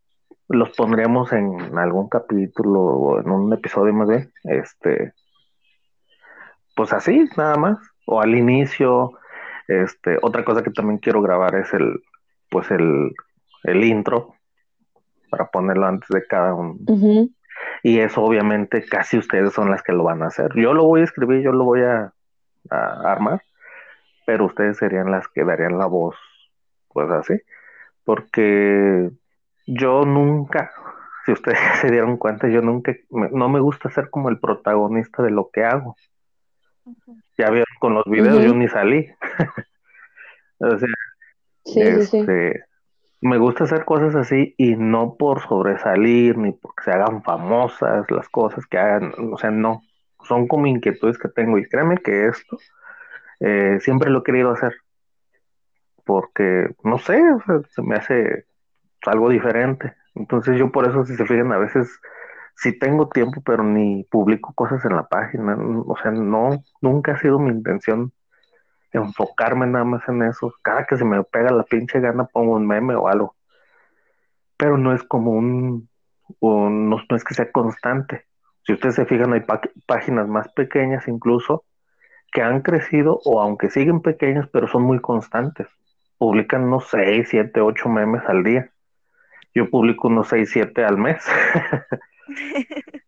[0.49, 5.15] los pondríamos en algún capítulo o en un episodio más bien, este,
[6.77, 7.79] pues así, nada más.
[8.07, 9.13] O al inicio,
[9.69, 12.03] este, otra cosa que también quiero grabar es el,
[12.51, 13.13] pues el,
[13.63, 14.35] el intro,
[15.31, 16.77] para ponerlo antes de cada uno.
[17.83, 20.53] Y eso obviamente casi ustedes son las que lo van a hacer.
[20.55, 22.13] Yo lo voy a escribir, yo lo voy a,
[22.71, 23.43] a armar,
[24.27, 26.17] pero ustedes serían las que darían la voz,
[26.89, 27.41] pues así.
[28.05, 29.11] Porque
[29.67, 30.71] yo nunca,
[31.25, 35.23] si ustedes se dieron cuenta, yo nunca, me- no me gusta ser como el protagonista
[35.23, 35.97] de lo que hago.
[37.37, 39.09] Ya vieron con los videos, yo ni salí.
[40.59, 40.89] O sea,
[41.65, 42.19] Sí, sí, sí.
[42.19, 42.65] este,
[43.21, 48.29] me gusta hacer cosas así y no por sobresalir ni porque se hagan famosas las
[48.29, 49.83] cosas que hagan, o sea, no,
[50.23, 52.59] son como inquietudes que tengo y créeme que esto
[53.41, 54.75] eh, siempre lo he querido hacer
[56.05, 58.47] porque, no sé, o sea, se me hace
[59.09, 59.95] algo diferente.
[60.15, 61.89] Entonces yo por eso, si se fijan, a veces
[62.57, 67.19] sí tengo tiempo, pero ni publico cosas en la página, o sea, no, nunca ha
[67.21, 68.13] sido mi intención
[68.93, 70.55] enfocarme nada más en eso.
[70.63, 73.37] Cada que se me pega la pinche gana pongo un meme o algo.
[74.57, 75.89] Pero no es como un,
[76.41, 78.27] un- no, no es que sea constante.
[78.67, 81.65] Si ustedes se fijan, hay pá- páginas más pequeñas incluso
[82.33, 85.69] que han crecido o aunque siguen pequeñas, pero son muy constantes.
[86.19, 88.73] Publican unos 6, 7, 8 memes al día.
[89.55, 91.25] Yo publico unos 6, 7 al mes.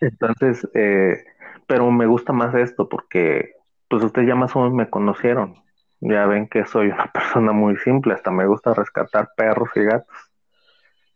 [0.00, 1.24] Entonces, eh,
[1.66, 3.52] pero me gusta más esto porque
[3.88, 5.54] pues ustedes ya más o menos me conocieron.
[6.00, 10.16] Ya ven que soy una persona muy simple, hasta me gusta rescatar perros y gatos.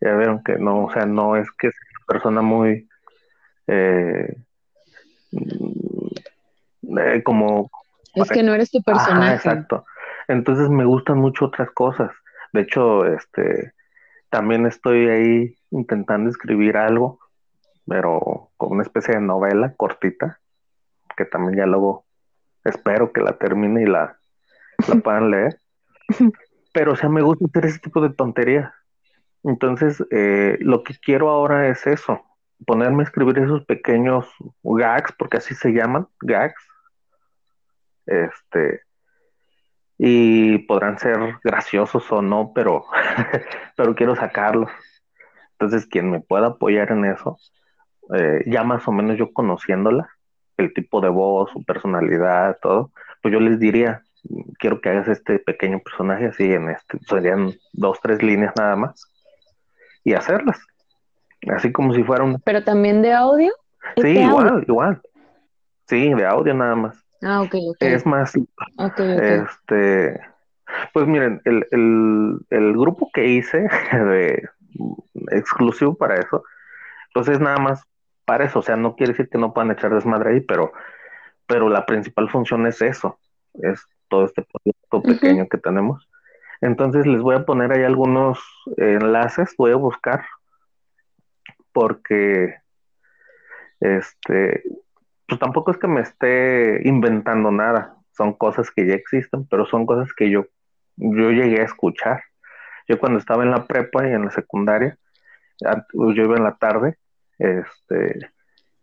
[0.01, 2.88] Ya vieron que no, o sea, no es que sea una persona muy
[3.66, 4.37] eh,
[5.33, 7.70] eh, como
[8.14, 9.35] Es que no eres tu Ajá, personaje.
[9.35, 9.85] exacto.
[10.29, 12.11] Entonces me gustan mucho otras cosas.
[12.53, 13.72] De hecho, este,
[14.31, 17.19] también estoy ahí intentando escribir algo,
[17.87, 20.41] pero con una especie de novela cortita,
[21.17, 22.05] que también ya luego
[22.65, 24.19] espero que la termine y la,
[24.89, 25.59] la puedan leer.
[26.73, 28.73] Pero, o sea, me gusta hacer ese tipo de tonterías.
[29.45, 32.21] Entonces, eh, lo que quiero ahora es eso,
[32.67, 34.27] ponerme a escribir esos pequeños
[34.62, 36.62] gags, porque así se llaman, gags,
[38.07, 38.83] este,
[39.99, 42.85] y podrán ser graciosos o no, pero,
[43.77, 44.71] pero quiero sacarlos.
[45.53, 47.39] Entonces, quien me pueda apoyar en eso,
[48.15, 50.09] eh, ya más o menos yo conociéndola,
[50.59, 54.03] el tipo de voz, su personalidad, todo, pues yo les diría,
[54.59, 59.11] quiero que hagas este pequeño personaje así en este, serían dos, tres líneas nada más,
[60.05, 60.61] y hacerlas.
[61.49, 62.41] Así como si fuera un...
[62.41, 63.53] Pero también de audio.
[63.97, 64.29] Sí, de audio.
[64.29, 65.03] igual, igual.
[65.87, 67.06] Sí, de audio nada más.
[67.22, 67.76] Ah, ok, ok.
[67.81, 68.46] Es más, Ok,
[68.79, 69.00] ok.
[69.00, 70.20] Este,
[70.92, 74.48] pues miren, el, el, el grupo que hice de
[75.31, 76.42] exclusivo para eso,
[77.14, 77.83] pues es nada más
[78.24, 80.72] para eso, o sea, no quiere decir que no puedan echar desmadre ahí, pero,
[81.46, 83.18] pero la principal función es eso,
[83.55, 86.09] es todo este proyecto pequeño que tenemos.
[86.61, 88.40] Entonces les voy a poner ahí algunos
[88.76, 90.24] enlaces, voy a buscar,
[91.72, 92.57] porque
[93.81, 94.62] este,
[95.27, 99.87] pues tampoco es que me esté inventando nada, son cosas que ya existen, pero son
[99.87, 100.47] cosas que yo,
[100.97, 102.23] yo llegué a escuchar.
[102.89, 104.97] Yo cuando estaba en la prepa y en la secundaria,
[105.65, 106.99] an- yo iba en la tarde,
[107.39, 108.31] este,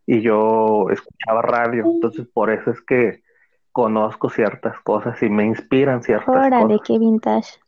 [0.06, 3.24] y yo escuchaba radio, entonces por eso es que
[3.72, 6.82] conozco ciertas cosas y me inspiran ciertas Órale, cosas.
[6.86, 7.60] qué vintage.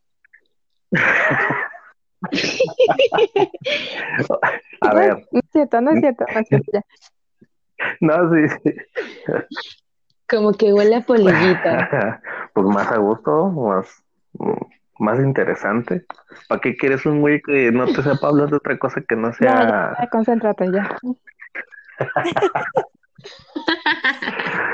[4.82, 6.80] A ver, No es cierto, no es cierto, no es cierto.
[8.00, 8.74] No, sí, sí.
[10.28, 12.22] Como que huele a polillita.
[12.54, 14.02] Pues más a gusto, más,
[14.98, 16.06] más interesante.
[16.48, 19.28] ¿Para qué quieres un güey que no te sepa hablar de otra cosa que no
[19.28, 19.98] No, ya, sea...
[20.00, 20.98] ya, concéntrate ya.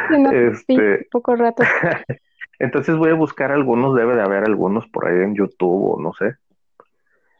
[0.10, 1.64] Sí, no, sí, Este, poco rato.
[2.60, 6.14] entonces voy a buscar algunos, debe de haber algunos por ahí en YouTube o no
[6.14, 6.36] sé,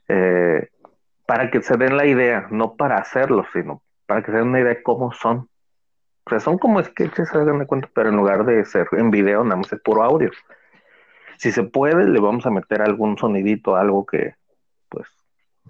[0.08, 0.70] eh,
[1.26, 4.60] para que se den la idea, no para hacerlos, sino para que se den una
[4.60, 5.48] idea de cómo son.
[6.26, 9.12] O sea, son como sketches, se hagan de cuenta, pero en lugar de ser en
[9.12, 10.32] video, nada más es puro audio.
[11.38, 14.36] Si se puede, le vamos a meter algún sonidito, algo que,
[14.90, 15.08] pues,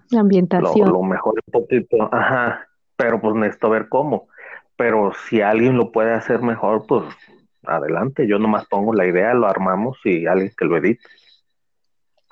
[0.09, 0.89] La lo, ambientación.
[0.89, 4.27] lo mejor un poquito, ajá, pero pues necesito ver cómo.
[4.75, 7.05] Pero si alguien lo puede hacer mejor, pues
[7.65, 8.27] adelante.
[8.27, 11.03] Yo nomás pongo la idea, lo armamos y alguien que lo edite.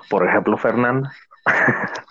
[0.10, 1.12] Por ejemplo, Fernanda.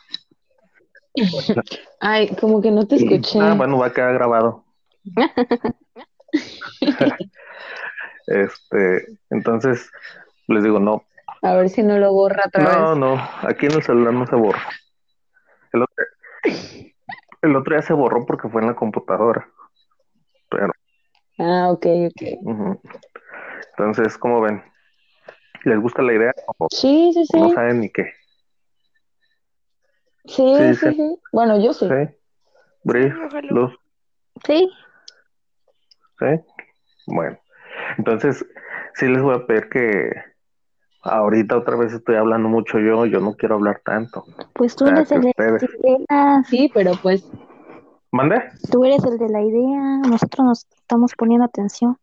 [2.00, 3.40] Ay, como que no te escuché.
[3.40, 4.64] Ah, bueno, va a quedar grabado.
[8.26, 9.90] Este, entonces,
[10.48, 11.04] les digo, no,
[11.42, 12.98] A ver si no lo borra otra no, vez.
[12.98, 14.62] no, aquí en el celular no se borra.
[15.72, 16.04] El otro,
[17.42, 19.48] el otro día se borró porque fue en la computadora.
[20.50, 20.72] Pero,
[21.38, 22.22] Ah, ok, ok.
[23.78, 24.62] Entonces, ¿cómo ven?
[25.64, 27.54] ¿Les gusta la idea o Sí, sí, no sí.
[27.54, 28.12] saben ni qué?
[30.24, 31.16] Sí, Sí, sí.
[31.32, 31.86] Bueno, yo sí.
[31.88, 32.14] ¿Sí?
[32.84, 33.48] Brief, Sí, ojalá.
[33.52, 33.78] Luz,
[34.44, 34.70] Sí,
[36.18, 36.26] ¿sí?
[37.06, 37.38] Bueno,
[37.96, 38.44] entonces,
[38.94, 40.10] sí les voy a pedir que
[41.02, 44.24] ahorita otra vez estoy hablando mucho yo, yo no quiero hablar tanto.
[44.54, 45.62] pues tú O sea, eres el de ustedes.
[45.62, 46.46] ideas.
[46.48, 47.24] Sí, pero pues,
[48.10, 48.42] ¿Mande?
[48.70, 49.98] Tú eres el de la idea.
[50.08, 51.96] Nosotros nos estamos poniendo atención.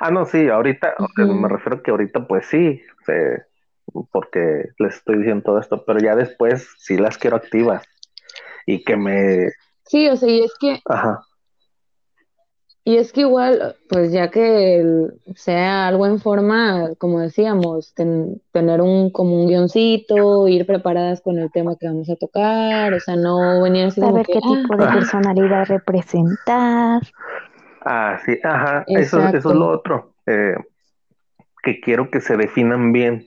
[0.00, 3.44] Ah, no, sí, ahorita, me refiero que ahorita pues sí, se-
[4.10, 7.84] porque les estoy diciendo todo esto, pero ya después sí las quiero activas
[8.66, 9.50] y que me,
[9.84, 11.20] sí, o sea, y es que, ajá,
[12.88, 14.82] y es que igual, pues ya que
[15.34, 21.38] sea algo en forma, como decíamos, ten- tener un, como un guioncito, ir preparadas con
[21.38, 24.48] el tema que vamos a tocar, o sea, no venir así Saber que, qué ah,
[24.48, 24.94] tipo de Ajá.
[24.94, 27.02] personalidad representar.
[27.84, 30.54] ah, sí, ajá, eso, eso es lo otro, eh,
[31.62, 33.26] que quiero que se definan bien.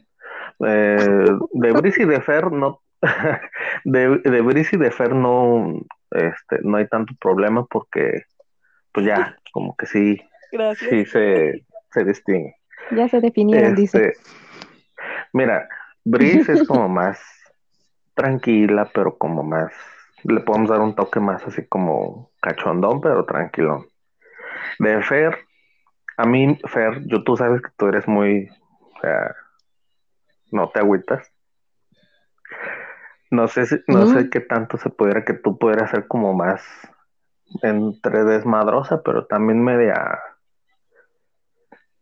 [0.66, 2.82] Eh, de Brice y de Fer no,
[3.84, 8.24] de, de Brice y de Fer no, este, no hay tanto problema porque,
[8.92, 10.22] pues ya, como que sí,
[10.52, 10.90] Gracias.
[10.90, 12.56] sí se, se distingue.
[12.92, 14.10] Ya se definieron, dice.
[14.10, 14.22] Este,
[15.34, 15.68] mira,
[16.04, 17.20] Brice es como más
[18.14, 19.72] tranquila, pero como más,
[20.24, 23.86] le podemos dar un toque más así como cachondón, pero tranquilón.
[24.80, 25.38] De Fer,
[26.18, 28.50] A mí, Fer, yo tú sabes que tú eres muy,
[28.96, 29.36] o sea,
[30.52, 31.32] no te agüitas.
[33.32, 36.62] No sé si, no sé qué tanto se pudiera que tú pudieras ser como más
[37.62, 40.20] entre desmadrosa, pero también media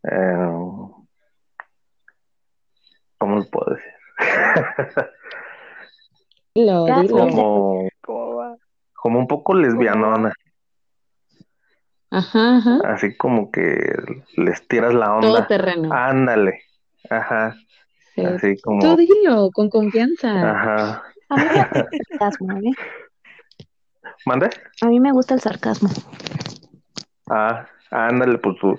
[0.03, 0.37] eh,
[3.17, 3.91] ¿cómo lo puedo decir?
[7.09, 7.87] Como,
[8.93, 10.33] como un poco lesbianona,
[12.11, 12.79] Ajá, ajá.
[12.85, 13.77] así como que
[14.35, 15.47] les tiras la Todo onda.
[15.47, 15.93] terreno.
[15.93, 16.63] Ándale,
[17.09, 17.55] ajá,
[18.15, 18.21] Sí.
[18.25, 20.51] así Tú como, dilo, con confianza.
[20.51, 21.03] ajá.
[21.29, 22.73] A mí me gusta el sarcasmo, ¿eh?
[24.25, 24.49] ¿Mande?
[24.81, 25.89] A mí me gusta el sarcasmo.
[27.29, 28.77] Ah, ándale, pues tú.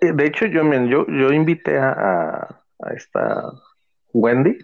[0.00, 3.52] Eh, De hecho, yo, yo, yo invité a, a, a esta
[4.12, 4.58] Wendy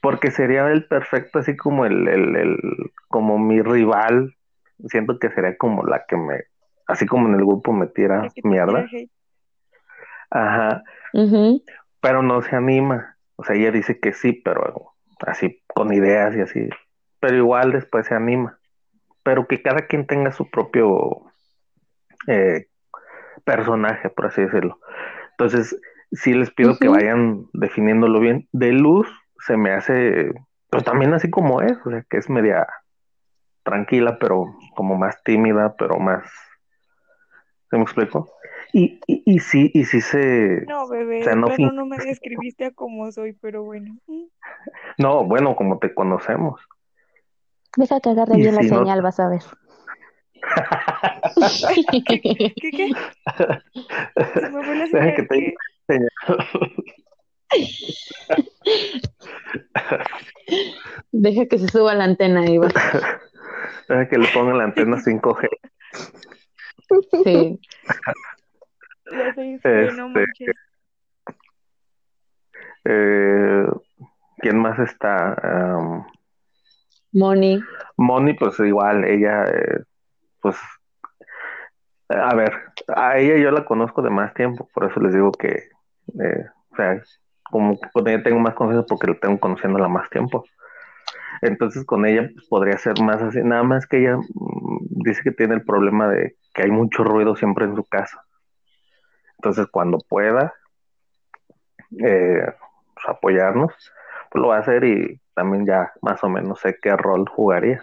[0.00, 2.58] porque sería el perfecto, así como el, el, el,
[3.08, 4.34] como mi rival.
[4.88, 6.40] Siento que sería como la que me,
[6.88, 8.84] así como en el grupo me tira mierda.
[10.30, 10.82] Ajá,
[12.00, 13.16] pero no se anima.
[13.36, 14.94] O sea, ella dice que sí, pero
[15.26, 16.68] así con ideas y así.
[17.20, 18.58] Pero igual después se anima.
[19.22, 21.22] Pero que cada quien tenga su propio
[22.26, 22.66] eh,
[23.44, 24.78] personaje, por así decirlo.
[25.32, 25.78] Entonces,
[26.12, 28.48] sí les pido que vayan definiéndolo bien.
[28.52, 29.08] De luz
[29.46, 30.32] se me hace,
[30.70, 32.66] pues también así como es, o sea, que es media
[33.64, 36.24] tranquila, pero como más tímida, pero más,
[37.70, 38.32] ¿se me explico?
[38.72, 41.98] Y, y, y sí, y sí se, No, bebé, o sea, no fin- no me
[41.98, 43.96] describiste a como soy, pero bueno.
[44.98, 46.60] No, bueno, como te conocemos.
[47.76, 49.42] Deja que agarre bien la no- señal, vas a ver.
[53.82, 55.14] Deja señal.
[55.16, 55.54] que te-
[55.88, 55.98] ¿qué?
[61.12, 62.68] Deja que se suba la antena, Iba.
[63.88, 65.48] Deja que le pongan la antena 5G.
[67.24, 67.60] Sí.
[69.06, 70.56] La 6G, no Este, manches.
[72.84, 73.66] Eh,
[74.38, 75.36] ¿Quién más está?
[77.12, 77.60] Moni.
[77.96, 79.82] Moni, pues igual, ella, eh,
[80.40, 80.56] pues,
[82.08, 82.52] a ver,
[82.94, 85.70] a ella yo la conozco de más tiempo, por eso les digo que,
[86.20, 87.00] eh, o sea,
[87.52, 90.44] como con ella tengo más confianza porque la tengo conociéndola más tiempo.
[91.42, 95.32] Entonces con ella pues, podría ser más así, nada más que ella mm, dice que
[95.32, 98.24] tiene el problema de que hay mucho ruido siempre en su casa.
[99.36, 100.54] Entonces cuando pueda
[101.98, 102.46] eh,
[102.94, 103.72] pues, apoyarnos,
[104.30, 107.82] pues lo va a hacer y también ya más o menos sé qué rol jugaría.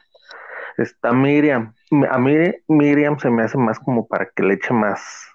[0.77, 1.73] Está Miriam.
[2.09, 2.33] A mí
[2.67, 5.27] Miriam se me hace más como para que le eche más,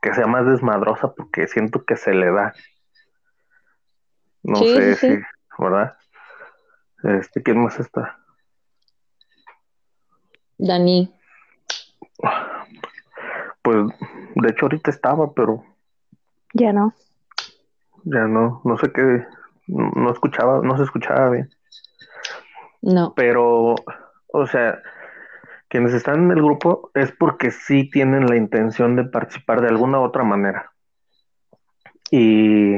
[0.00, 2.52] que sea más desmadrosa porque siento que se le da.
[4.42, 5.22] No Sí, sé sí, si,
[5.58, 5.96] ¿verdad?
[7.02, 8.18] Este, ¿quién más está?
[10.58, 11.12] Dani.
[13.62, 13.76] Pues
[14.36, 15.64] de hecho ahorita estaba, pero
[16.54, 16.94] Ya no.
[18.04, 19.26] ya no, no sé qué,
[19.66, 21.50] no, no escuchaba, no se escuchaba bien.
[22.82, 23.14] No.
[23.16, 23.74] Pero,
[24.28, 24.80] o sea,
[25.68, 30.00] quienes están en el grupo es porque sí tienen la intención de participar de alguna
[30.00, 30.72] otra manera.
[32.10, 32.76] Y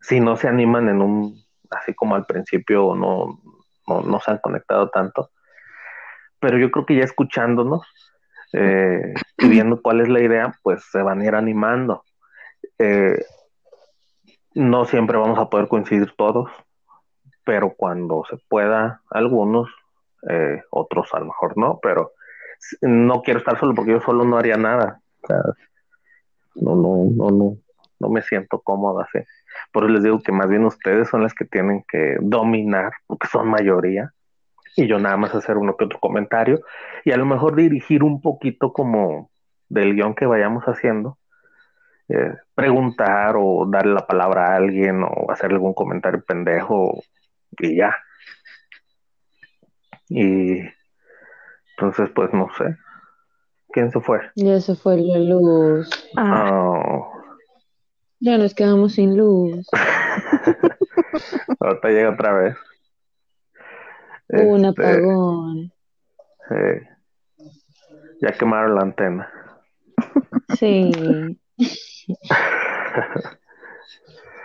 [0.00, 3.40] si no se animan en un, así como al principio, no,
[3.86, 5.30] no, no se han conectado tanto.
[6.40, 7.82] Pero yo creo que ya escuchándonos
[8.52, 12.04] eh, y viendo cuál es la idea, pues se van a ir animando.
[12.78, 13.22] Eh,
[14.54, 16.50] no siempre vamos a poder coincidir todos,
[17.44, 19.68] pero cuando se pueda, algunos,
[20.28, 22.12] eh, otros a lo mejor no, pero
[22.82, 25.00] no quiero estar solo porque yo solo no haría nada.
[25.22, 25.42] O sea,
[26.56, 27.56] no, no, no, no,
[28.00, 29.18] no me siento cómodo así.
[29.72, 33.28] Por eso les digo que más bien ustedes son las que tienen que dominar, porque
[33.28, 34.12] son mayoría,
[34.76, 36.60] y yo nada más hacer uno que otro comentario,
[37.04, 39.30] y a lo mejor dirigir un poquito como
[39.68, 41.18] del guion que vayamos haciendo,
[42.08, 47.02] eh, preguntar o darle la palabra a alguien o hacer algún comentario pendejo
[47.58, 47.94] y ya.
[50.08, 50.60] Y
[51.76, 52.76] entonces, pues no sé.
[53.70, 54.20] ¿Quién se fue?
[54.34, 55.90] Ya se fue la luz.
[56.16, 57.12] Ah, Oh,
[58.20, 59.68] Ya nos quedamos sin luz.
[61.60, 62.56] ahorita llega otra vez.
[64.30, 65.72] Un Este, apagón.
[66.50, 66.88] eh,
[68.22, 69.30] ya quemaron la antena.
[70.56, 70.90] Sí.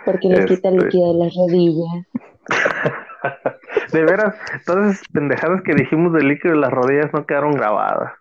[0.04, 0.86] Porque les quita el Este.
[0.86, 2.06] líquido de las rodillas.
[3.92, 4.34] De veras,
[4.66, 8.12] todas esas pendejadas que dijimos del líquido de las rodillas no quedaron grabadas.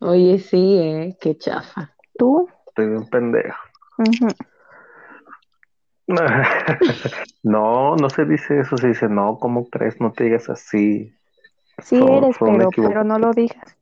[0.00, 1.16] Oye, sí, ¿eh?
[1.20, 1.92] Qué chafa.
[2.18, 2.48] ¿tú?
[2.68, 3.56] Estoy bien pendejo.
[7.42, 9.98] No, no se dice eso, se dice, no, ¿cómo crees?
[10.02, 11.16] No te digas así.
[11.78, 13.78] Sí eres, pero, pero no lo digas.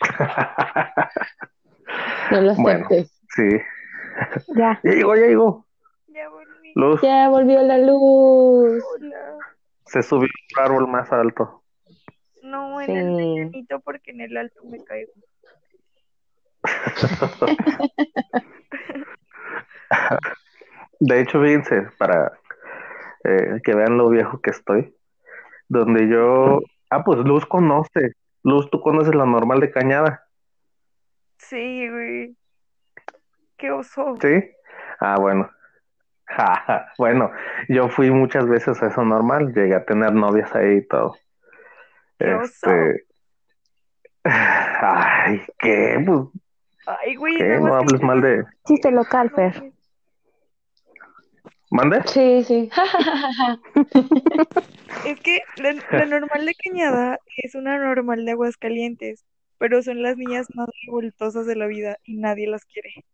[2.32, 2.86] No lo Bueno.
[2.88, 3.60] Sí.
[4.56, 4.80] Ya.
[4.84, 5.66] Ya llegó, ya llegó.
[6.08, 6.72] Ya volví.
[6.74, 8.82] Luz Ya volvió la luz.
[8.94, 9.36] Hola.
[9.86, 10.28] se subió
[10.58, 11.62] al árbol más alto.
[12.42, 12.92] No, en Sí.
[12.92, 15.12] el medianito porque en el alto me caigo.
[21.00, 22.32] De hecho, fíjense, para
[23.24, 24.94] eh, que vean lo viejo que estoy,
[25.68, 26.60] donde yo...
[26.90, 28.12] Ah, pues Luz conoce.
[28.44, 30.21] Luz, ¿tú conoces la normal de Cañada?
[31.48, 32.36] Sí, güey.
[33.56, 34.16] Qué oso.
[34.20, 34.42] ¿Sí?
[35.00, 35.50] Ah, bueno.
[36.26, 37.30] Jaja, Bueno,
[37.68, 41.16] yo fui muchas veces a eso normal, llegué a tener novias ahí y todo.
[42.18, 42.70] Qué oso.
[42.70, 43.04] Este...
[44.24, 46.02] Ay, ¿qué?
[46.06, 46.20] Pues,
[46.86, 47.36] Ay, güey.
[47.60, 48.44] No hables que- mal de...
[48.66, 49.72] Chiste local, Fer.
[51.70, 52.02] ¿Mande?
[52.06, 52.70] Sí, sí.
[55.06, 59.24] Es que la, la normal de Cañada es una normal de Aguascalientes,
[59.62, 63.04] pero son las niñas más revoltosas de la vida y nadie las quiere.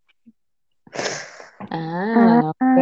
[1.71, 2.79] Ah, ok.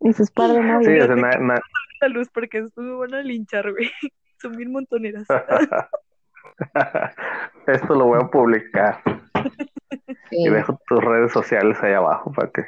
[0.00, 1.60] Y sus par de Sí, o sea, na- na-
[2.02, 3.90] La luz porque me van a linchar, güey.
[4.42, 5.26] Son bien montoneras.
[7.66, 9.00] Esto lo voy a publicar
[10.28, 10.36] Sí.
[10.44, 12.66] y dejo tus redes sociales ahí abajo para que...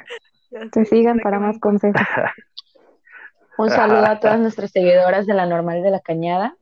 [0.71, 2.01] Te sigan para más consejos.
[3.57, 6.55] Un saludo a todas nuestras seguidoras de la Normal de la Cañada.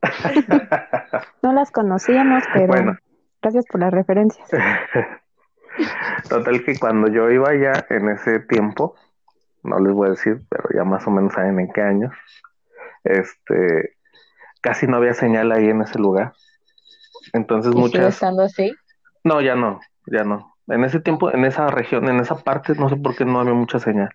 [1.42, 2.96] No las conocíamos, pero Bueno.
[3.42, 4.48] gracias por las referencias.
[6.28, 8.94] Total que cuando yo iba allá en ese tiempo,
[9.62, 12.12] no les voy a decir, pero ya más o menos saben en qué años,
[13.04, 13.96] este,
[14.62, 16.32] casi no había señal ahí en ese lugar.
[17.34, 18.74] Entonces ¿Y sigue muchas, estando así?
[19.24, 20.54] no, ya no, ya no.
[20.68, 23.52] En ese tiempo, en esa región, en esa parte, no sé por qué no había
[23.54, 24.10] mucha señal.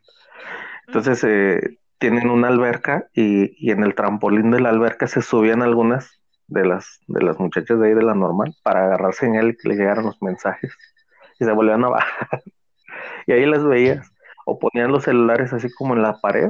[0.87, 5.61] Entonces eh, tienen una alberca y, y en el trampolín de la alberca se subían
[5.61, 9.55] algunas de las de las muchachas de ahí de la normal para agarrar señal y
[9.55, 10.75] que les llegaran los mensajes
[11.39, 12.41] y se volvían a bajar
[13.27, 14.11] y ahí las veías
[14.45, 16.49] o ponían los celulares así como en la pared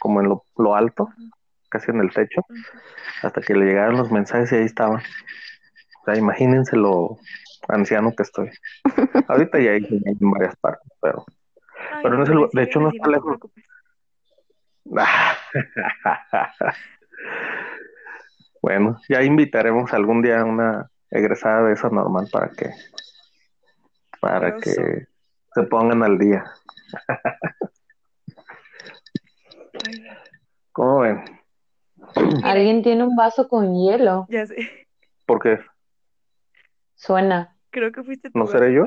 [0.00, 1.08] como en lo, lo alto
[1.68, 2.42] casi en el techo
[3.22, 7.18] hasta que le llegaran los mensajes y ahí estaban o sea imagínense lo
[7.68, 8.50] anciano que estoy
[9.28, 11.24] ahorita ya hay en varias partes pero
[11.92, 13.26] Ay, Pero en ese de hecho, no está lejos.
[13.26, 13.64] preocupes.
[18.60, 22.70] Bueno, ya invitaremos algún día a una egresada de esa normal para que
[24.20, 25.06] para Qué que
[25.54, 26.44] se pongan al día.
[30.72, 31.22] ¿Cómo ven?
[32.42, 34.26] Alguien tiene un vaso con hielo.
[34.28, 34.88] ya sé.
[35.24, 35.60] Porque
[36.94, 37.54] Suena.
[37.70, 38.38] Creo que fuiste tú.
[38.38, 38.86] ¿No seré yo?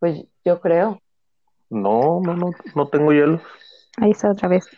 [0.00, 1.00] Pues yo creo.
[1.70, 3.40] no, no, no, no tengo hielo.
[3.98, 4.68] Ahí está otra vez.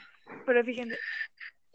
[0.47, 0.99] Pero fíjense,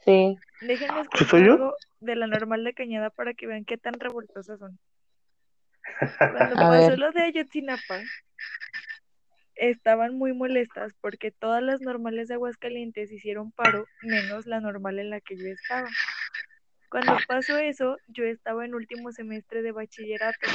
[0.04, 0.38] Sí.
[0.62, 1.54] déjenme ¿Sí soy contar yo?
[1.54, 4.80] algo de la normal de Cañada para que vean qué tan revoltosas son.
[6.18, 7.00] Cuando A pasó ver.
[7.00, 8.02] lo de Ayotzinapa,
[9.56, 15.10] estaban muy molestas porque todas las normales de Aguascalientes hicieron paro, menos la normal en
[15.10, 15.88] la que yo estaba.
[16.90, 20.48] Cuando pasó eso, yo estaba en último semestre de bachillerato,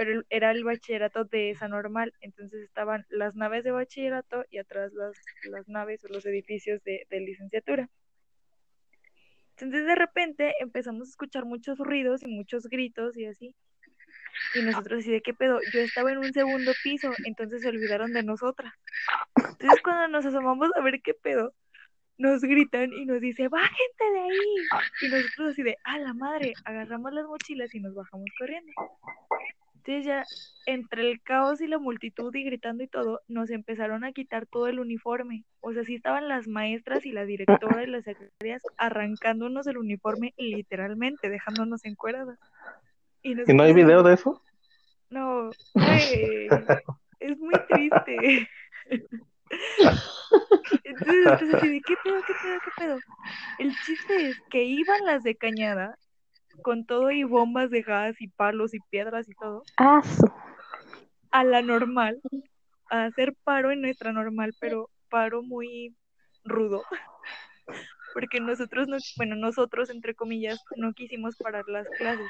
[0.00, 4.94] pero era el bachillerato de esa normal, entonces estaban las naves de bachillerato y atrás
[4.94, 7.86] las, las naves o los edificios de, de licenciatura.
[9.50, 13.54] Entonces de repente empezamos a escuchar muchos ruidos y muchos gritos y así.
[14.54, 18.14] Y nosotros así de qué pedo, yo estaba en un segundo piso, entonces se olvidaron
[18.14, 18.72] de nosotras.
[19.36, 21.52] Entonces cuando nos asomamos a ver qué pedo,
[22.16, 24.54] nos gritan y nos dice, bájente de ahí.
[25.02, 28.72] Y nosotros así de, a la madre, agarramos las mochilas y nos bajamos corriendo.
[29.90, 30.24] Entonces ya
[30.66, 34.68] entre el caos y la multitud y gritando y todo, nos empezaron a quitar todo
[34.68, 35.42] el uniforme.
[35.58, 40.32] O sea, sí estaban las maestras y la directora y las secretarias arrancándonos el uniforme
[40.36, 42.38] literalmente, dejándonos encueradas.
[43.22, 44.40] ¿Y no hay video de, eso?
[45.10, 46.46] No, güey,
[47.18, 48.48] es muy triste.
[50.84, 52.98] Entonces, de, ¿qué pedo, qué pedo, qué pedo?
[53.58, 55.98] El chiste es que iban las de Cañada
[56.62, 60.02] con todo y bombas de gas y palos y piedras y todo Ah,
[61.30, 62.20] a la normal,
[62.90, 65.94] a hacer paro en nuestra normal, pero paro muy
[66.44, 66.82] rudo.
[68.14, 72.26] Porque nosotros no, bueno, nosotros entre comillas no quisimos parar las clases,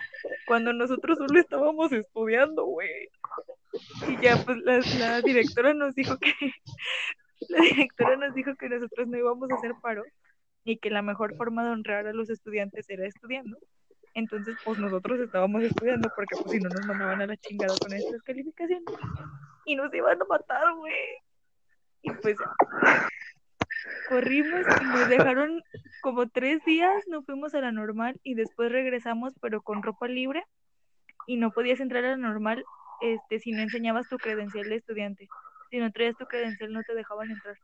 [0.47, 3.09] cuando nosotros solo estábamos estudiando, güey.
[4.07, 6.35] Y ya pues la, la directora nos dijo que
[7.49, 10.03] la directora nos dijo que nosotros no íbamos a hacer paro
[10.65, 13.57] y que la mejor forma de honrar a los estudiantes era estudiando.
[14.15, 17.93] Entonces, pues nosotros estábamos estudiando porque pues si no nos mandaban a la chingada con
[17.93, 18.85] estas calificaciones
[19.65, 20.95] y nos iban a matar, güey.
[22.03, 22.37] Y pues
[24.09, 25.63] corrimos y nos dejaron
[26.03, 30.45] como tres días, no fuimos a la normal y después regresamos pero con ropa libre
[31.27, 32.65] y no podías entrar a la normal
[33.01, 35.29] este, si no enseñabas tu credencial de estudiante.
[35.71, 37.57] Si no traías tu credencial no te dejaban entrar.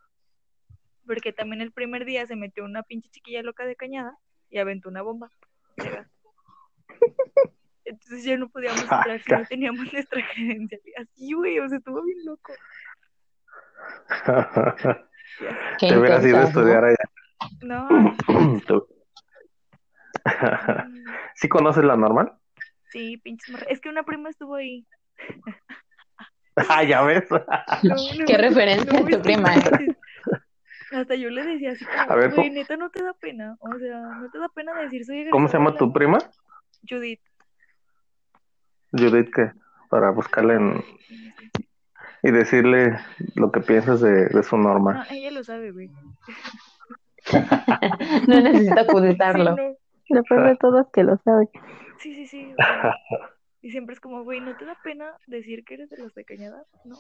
[1.07, 4.17] Porque también el primer día se metió una pinche chiquilla loca de cañada
[4.49, 5.31] y aventó una bomba
[5.77, 6.16] gas.
[7.87, 10.81] Entonces ya no podíamos entrar si no teníamos nuestra credencial.
[10.85, 12.53] Y Así, güey, o sea, estuvo bien loco.
[15.81, 16.97] Te hubieras ido a estudiar allá.
[17.61, 17.87] No,
[18.67, 18.89] Tú.
[20.25, 22.33] mm, ¿Sí conoces la normal?
[22.91, 24.87] sí, pinches Es que una prima estuvo ahí.
[26.57, 27.31] Ah, ya ves.
[27.31, 27.39] No,
[28.19, 29.97] no, Qué referencia no, tu prima, ¿eh?
[30.93, 33.57] Hasta yo le decía así como, A ver, güey, ¿cómo- neta, no te da pena.
[33.61, 36.19] O sea, no te da pena decir soy ¿Cómo se llama tu prima?
[36.89, 37.21] Judith.
[38.97, 39.53] Judith, ¿qué?
[39.89, 40.85] Para buscarla en...
[42.23, 42.99] y decirle
[43.35, 45.07] lo que piensas de, de su No, norma.
[45.11, 45.91] ella lo sabe, güey.
[48.29, 49.57] No necesito Sí, ocultarlo.
[49.57, 49.77] no.
[50.09, 51.49] Lo peor de todo es que lo sabe.
[51.99, 52.55] Sí, sí, sí.
[53.63, 56.25] Y siempre es como, güey, ¿no te da pena decir que eres de los de
[56.25, 56.65] Cañada?
[56.85, 56.97] No.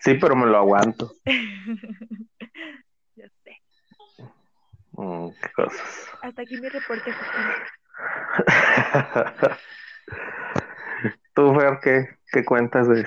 [0.00, 1.12] sí, pero me lo aguanto.
[3.16, 3.60] ya sé.
[4.92, 6.08] Mm, qué cosas.
[6.22, 7.54] Hasta aquí mi reporte, Justina.
[11.34, 13.04] Tú, Fer, ¿qué, qué cuentas de,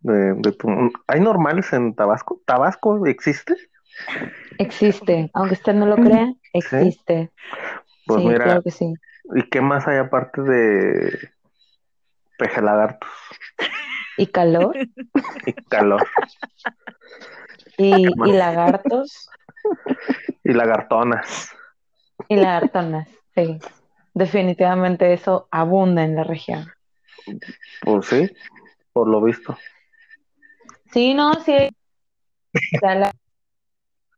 [0.00, 0.68] de, de tu...
[1.06, 2.40] ¿Hay normales en Tabasco?
[2.46, 3.54] ¿Tabasco existe?
[4.58, 7.30] Existe, aunque usted no lo crea, existe.
[8.06, 8.94] Pues sí, mira, claro que sí.
[9.34, 11.30] ¿y qué más hay aparte de
[12.38, 13.10] pejelagartos
[14.16, 14.76] Y calor
[15.46, 16.06] y calor
[17.76, 19.30] y lagartos
[20.42, 21.54] y lagartonas?
[22.28, 23.08] y lagartonas.
[23.34, 23.58] Sí,
[24.14, 26.66] definitivamente eso abunda en la región.
[27.82, 28.30] Pues sí,
[28.92, 29.56] por lo visto.
[30.92, 31.68] Sí, no, sí.
[32.52, 33.12] Está la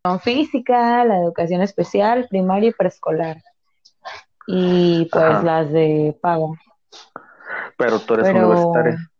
[0.04, 3.42] educación física, la educación especial, primaria y preescolar.
[4.46, 5.42] Y pues Ajá.
[5.42, 6.56] las de pago.
[7.76, 9.10] Pero tú eres Pero universitaria.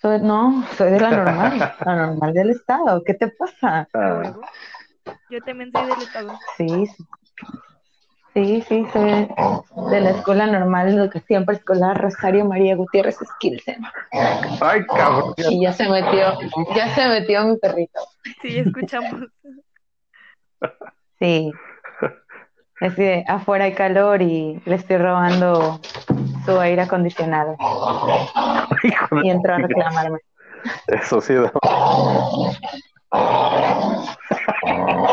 [0.00, 3.02] soy, no, soy de la normal, la normal del estado.
[3.04, 3.88] ¿Qué te pasa?
[3.94, 4.34] Ah.
[5.28, 6.38] Yo también soy del estado.
[6.56, 7.04] Sí, sí,
[8.34, 9.28] sí, sí, soy
[9.90, 13.82] de la Escuela Normal de Educación Preescolar Rosario María Gutiérrez Skilsen.
[14.60, 15.34] Ay, cabrón.
[15.36, 16.38] Y ya se metió,
[16.74, 18.00] ya se metió mi perrito.
[18.42, 19.26] Sí, escuchamos.
[21.18, 21.52] Sí.
[22.80, 25.80] Es que afuera hay calor y le estoy robando
[26.46, 27.56] su aire acondicionado.
[29.22, 30.18] Y entró a reclamarme.
[30.86, 31.52] Eso sí, da-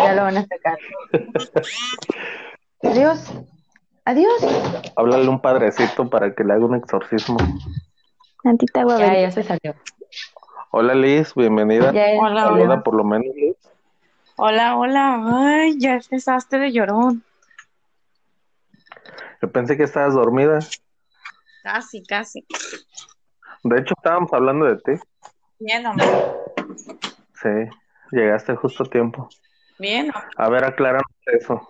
[0.06, 0.78] Ya lo van a sacar.
[2.84, 3.34] Adiós.
[4.06, 4.94] Adiós.
[4.96, 7.38] háblale a un padrecito para que le haga un exorcismo.
[8.44, 9.76] Tantita agua Ya, ya se salió.
[10.72, 11.92] Hola Liz, bienvenida.
[11.92, 12.44] Ya, Hola.
[12.44, 13.56] Saluda por lo menos Liz.
[14.36, 15.24] Hola, hola.
[15.26, 17.24] Ay, ya empezaste de llorón.
[19.42, 20.60] Yo pensé que estabas dormida.
[21.64, 22.46] Casi, casi.
[23.64, 25.02] De hecho, estábamos hablando de ti.
[25.60, 26.06] Bien, hombre.
[27.42, 27.50] Sí,
[28.12, 29.28] llegaste justo a tiempo.
[29.80, 30.12] Bien.
[30.38, 31.68] A ver, acláranos eso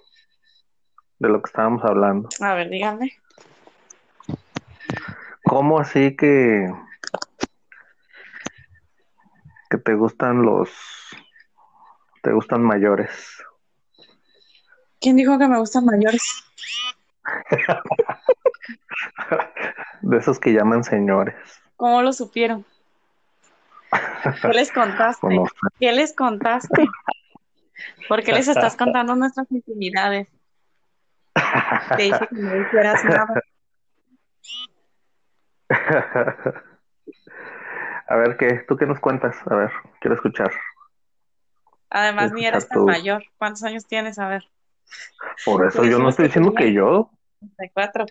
[1.19, 2.29] de lo que estábamos hablando.
[2.41, 3.17] A ver, dígame.
[5.43, 6.71] ¿Cómo así que
[9.69, 10.69] que te gustan los
[12.21, 13.43] te gustan mayores?
[14.99, 16.43] ¿Quién dijo que me gustan mayores?
[20.01, 21.35] De esos que llaman señores.
[21.75, 22.65] ¿Cómo lo supieron?
[24.41, 25.25] ¿Qué les contaste?
[25.25, 25.51] O no sé.
[25.79, 26.87] ¿Qué les contaste?
[28.07, 30.27] ¿Por qué les estás contando nuestras intimidades?
[31.95, 33.41] Te dije que no dijeras nada.
[38.09, 38.63] A ver, ¿qué?
[38.67, 39.35] ¿Tú qué nos cuentas?
[39.47, 40.51] A ver, quiero escuchar.
[41.89, 42.85] Además, ni eres tan Tú.
[42.85, 43.23] mayor.
[43.37, 44.17] ¿Cuántos años tienes?
[44.19, 44.49] A ver,
[45.45, 47.11] Por eso Por yo no estoy diciendo que yo,
[47.57, 48.05] 34.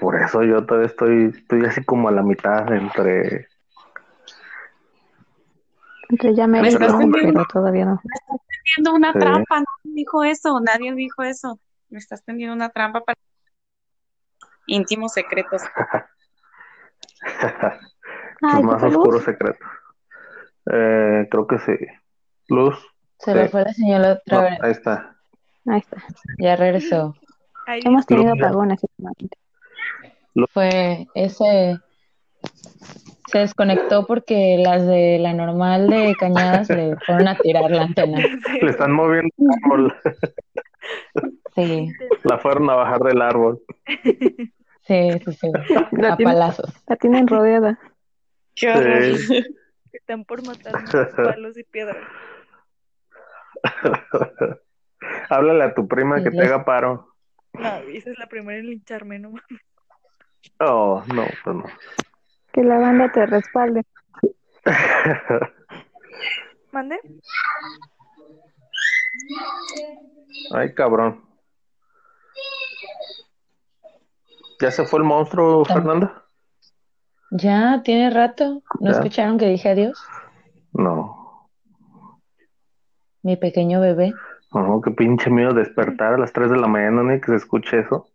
[0.00, 3.48] por eso yo todavía estoy, estoy así como a la mitad entre
[6.08, 6.92] Entonces ya me estás
[7.52, 8.00] todavía no.
[8.02, 8.40] Me estás
[8.74, 9.18] tendiendo una Sí.
[9.20, 9.56] trampa.
[9.56, 10.60] Nadie dijo eso.
[10.60, 11.60] Nadie dijo eso.
[11.90, 13.18] Me estás tendiendo una trampa para
[14.66, 15.62] íntimos secretos.
[18.42, 19.66] Ay, más oscuros secretos.
[20.72, 21.72] Eh, creo que sí.
[22.48, 22.78] Luz,
[23.18, 23.48] Se lo Sí.
[23.48, 24.58] fue la señora otra no, vez.
[24.62, 25.16] ahí está.
[25.66, 25.96] Ahí está.
[26.38, 27.14] Ya regresó.
[27.66, 29.36] Ahí Hemos tenido apagones últimamente.
[30.52, 31.78] Fue ese.
[33.30, 38.18] Se desconectó porque las de la normal de Cañadas le fueron a tirar la antena.
[38.62, 39.94] Le están moviendo el árbol.
[41.54, 41.92] Sí,
[42.24, 43.60] La fueron a bajar del árbol.
[44.86, 45.50] sí, sí, sí.
[45.92, 46.72] La A tiene- palazos.
[46.86, 47.78] La tienen rodeada.
[48.54, 49.16] Qué horror.
[49.16, 49.44] Sí.
[49.92, 51.96] Están por matarnos palos y piedras.
[55.30, 57.14] Háblale a tu prima Sí, que te haga paro.
[57.54, 59.32] No, esa es la primera en lincharme, ¿no?
[60.60, 61.64] Oh, no, pues no.
[62.52, 63.82] Que la banda te respalde.
[66.72, 67.00] ¿Mande?
[70.52, 71.24] Ay, cabrón.
[74.60, 76.24] ¿Ya se fue el monstruo, Fernanda?
[77.30, 78.62] Ya, tiene rato.
[78.80, 78.96] ¿No Ya.
[78.98, 79.98] escucharon que dije adiós?
[80.72, 81.48] No.
[83.22, 84.12] Mi pequeño bebé.
[84.52, 87.80] No, qué pinche miedo despertar a las 3 de la mañana, ni que se escuche
[87.80, 88.08] eso.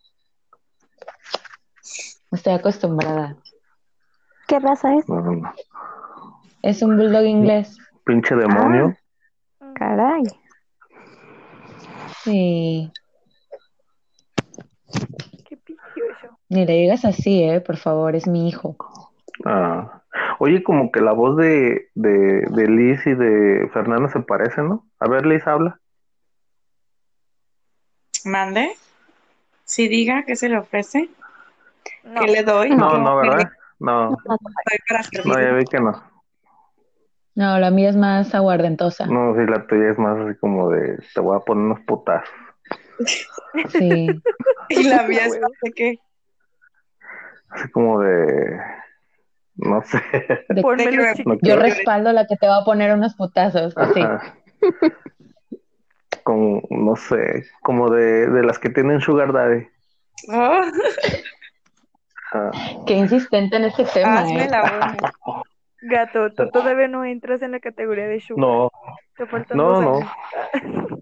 [2.31, 3.37] Estoy acostumbrada.
[4.47, 5.07] ¿Qué raza es?
[5.07, 5.53] No, no, no.
[6.61, 7.77] Es un bulldog inglés.
[8.03, 8.95] Pinche demonio.
[9.75, 10.23] Caray.
[12.25, 12.91] Sí.
[15.47, 16.37] Qué picioso.
[16.49, 17.61] Ni le digas así, ¿eh?
[17.61, 18.75] Por favor, es mi hijo.
[19.45, 20.01] Ah.
[20.39, 24.87] Oye, como que la voz de, de, de Liz y de Fernanda se parece, ¿no?
[24.99, 25.79] A ver, Liz, habla.
[28.25, 28.71] Mande.
[29.63, 31.09] Si diga que se le ofrece,
[32.03, 32.21] No.
[32.21, 32.69] que le doy.
[32.71, 33.49] No, no, ¿verdad?
[33.79, 36.01] No, no, ya vi que no.
[37.35, 39.05] No, la mía es más aguardentosa.
[39.07, 42.29] No, sí, la tuya es más así como de, te voy a poner unos putazos.
[43.69, 44.07] Sí.
[44.69, 45.99] Y la mía es más de que
[47.49, 48.59] Así como de,
[49.57, 50.01] no sé.
[50.49, 53.77] De- que yo respaldo la que te va a poner unos putazos.
[53.77, 54.01] Así.
[54.01, 54.35] Ajá.
[56.23, 59.67] Como, no sé, como de, de las que tienen Sugar Daddy.
[60.29, 60.61] Oh,
[62.31, 62.51] Ajá.
[62.87, 64.49] Qué insistente en este tema, hazme ¿eh?
[64.49, 64.97] la buena.
[65.87, 68.39] Gato, tú todavía no entras en la categoría de sugar.
[68.39, 68.71] No,
[69.15, 69.95] Te faltan no, dos no.
[69.97, 70.11] años.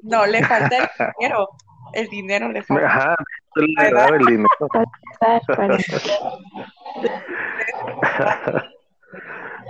[0.04, 0.88] No, le falta el
[1.20, 1.50] dinero.
[1.94, 2.88] El dinero le falta.
[2.88, 3.16] Ajá,
[3.56, 4.50] le daba el dinero.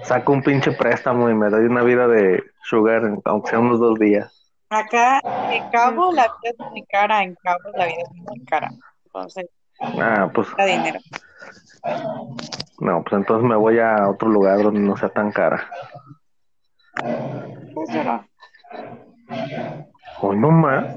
[0.03, 3.99] Saco un pinche préstamo y me doy una vida de Sugar, aunque sea unos dos
[3.99, 4.51] días.
[4.70, 7.24] Acá, en Cabo, la vida es muy cara.
[7.24, 8.70] En Cabo, la vida es muy cara.
[9.05, 9.45] Entonces,
[9.80, 10.99] Ah, pues, da dinero.
[12.80, 15.69] no, pues entonces me voy a otro lugar donde no sea tan cara.
[17.74, 18.26] Pues será.
[20.21, 20.95] Hoy no más.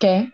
[0.00, 0.30] ¿Qué?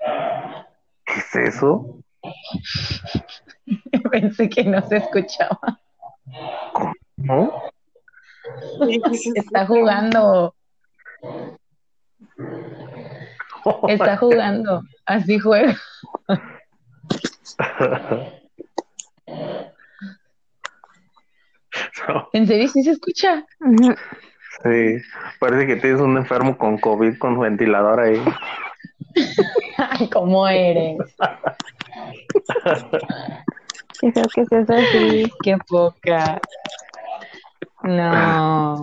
[1.04, 1.98] ¿Qué es eso?
[4.10, 5.80] Pensé que no se escuchaba.
[7.16, 7.52] ¿No?
[9.34, 10.54] Está jugando.
[13.88, 14.82] Está jugando.
[15.06, 15.76] Así juega.
[22.08, 23.44] No, ¿En serio sí se escucha?
[24.62, 24.96] Sí,
[25.38, 28.22] parece que tienes un enfermo con COVID con ventilador ahí.
[29.76, 30.98] Ay, ¿cómo eres?
[34.02, 35.32] Yo creo que es así.
[35.42, 36.40] Qué poca.
[37.82, 38.80] No.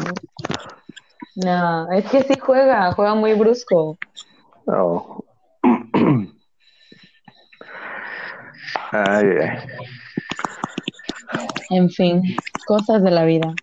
[1.36, 3.98] No, es que sí juega, juega muy brusco.
[4.68, 5.24] Oh.
[8.92, 9.58] Ay, ay.
[11.70, 12.22] En fin,
[12.68, 13.54] cosas de la vida.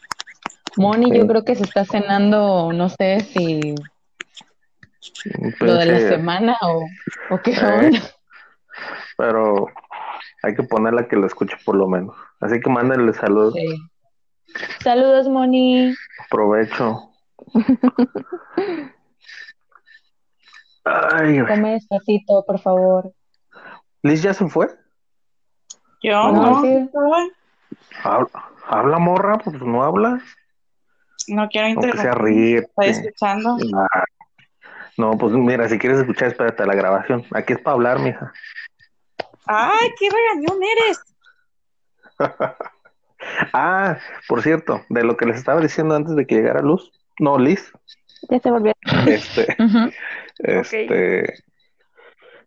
[0.76, 1.18] Moni, Sí.
[1.18, 3.74] yo creo que se está cenando, no sé si
[5.60, 6.84] lo de la semana o,
[7.30, 7.56] o qué Eh.
[7.64, 8.00] onda.
[9.16, 9.66] pero
[10.42, 12.16] hay que ponerla que lo escuche por lo menos.
[12.40, 13.66] Así que mándenle salud, Sí.
[14.82, 15.94] Saludos, Moni.
[16.30, 17.10] provecho.
[20.84, 21.40] Ay.
[21.46, 23.12] Come despacito, por favor.
[24.02, 24.68] Liz ya se fue.
[26.02, 26.90] Yo No, no, sí.
[28.02, 28.28] Habla,
[28.66, 30.20] habla, morra, pues no habla.
[31.28, 32.64] no quiero interrumpir.
[32.64, 33.56] Estoy escuchando.
[33.74, 34.04] Ah.
[34.98, 37.24] No, pues mira, si quieres escuchar, espérate a la grabación.
[37.32, 38.32] Aquí es para hablar, mija.
[39.46, 41.00] ¡Ay, qué regañón eres!
[43.52, 46.90] Ah, por cierto, de lo que les estaba diciendo antes de que llegara Luz.
[47.20, 47.72] No, Liz.
[48.28, 48.72] Ya se volvió.
[49.06, 49.92] Este, Ujú.
[50.38, 51.34] Este.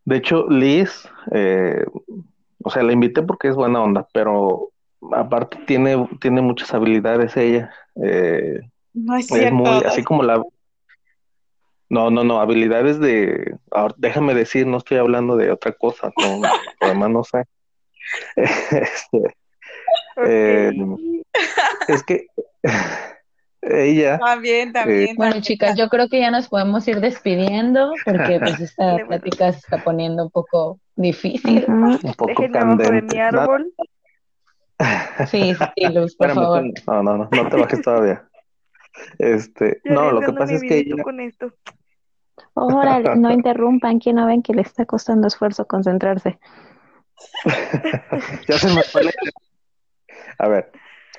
[0.05, 1.83] De hecho, Liz, eh,
[2.63, 4.69] o sea, la invité porque es buena onda, pero
[5.11, 7.71] aparte tiene, tiene muchas habilidades ella.
[8.03, 8.59] Eh,
[8.93, 9.55] No es es cierto.
[9.55, 10.43] muy, así como la.
[11.89, 13.55] No, no, no, habilidades de.
[13.71, 16.41] ahora, déjame decir, no estoy hablando de otra cosa, no,
[16.81, 17.43] además no sé.
[20.17, 20.71] Este, eh,
[21.88, 22.27] es que
[23.66, 25.16] ella, También, también.
[25.16, 25.43] Bueno, también.
[25.43, 29.07] chicas, yo creo que ya nos podemos ir despidiendo porque pues esta bueno.
[29.07, 31.66] plática se está poniendo un poco difícil.
[31.68, 33.16] Un poco Déjenme abajo de candente.
[33.16, 33.74] mi árbol.
[35.28, 36.63] Sí, sí, Luz, por Espérame, favor.
[36.88, 38.28] No, no, no, no te bajes todavía.
[39.20, 41.53] Este, Yo no, lo que pasa mi es que ella, con esto.
[42.53, 46.39] Órale, no interrumpan, que no ven que le está costando esfuerzo concentrarse.
[48.47, 48.82] ya se me.
[50.38, 50.72] A ver,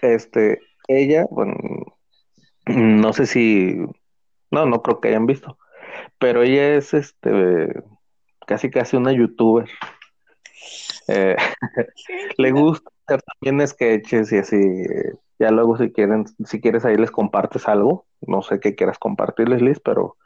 [0.03, 1.55] este, ella, bueno,
[2.67, 3.77] no sé si,
[4.51, 5.59] no, no creo que hayan visto,
[6.19, 7.83] pero ella es, este,
[8.47, 9.69] casi casi una youtuber.
[11.09, 11.37] Eh,
[12.39, 14.57] le gusta hacer también sketches y así.
[15.39, 18.07] ya luego si quieren, si quieres ahí les compartes algo.
[18.21, 20.17] No sé qué quieras compartirles, Liz, pero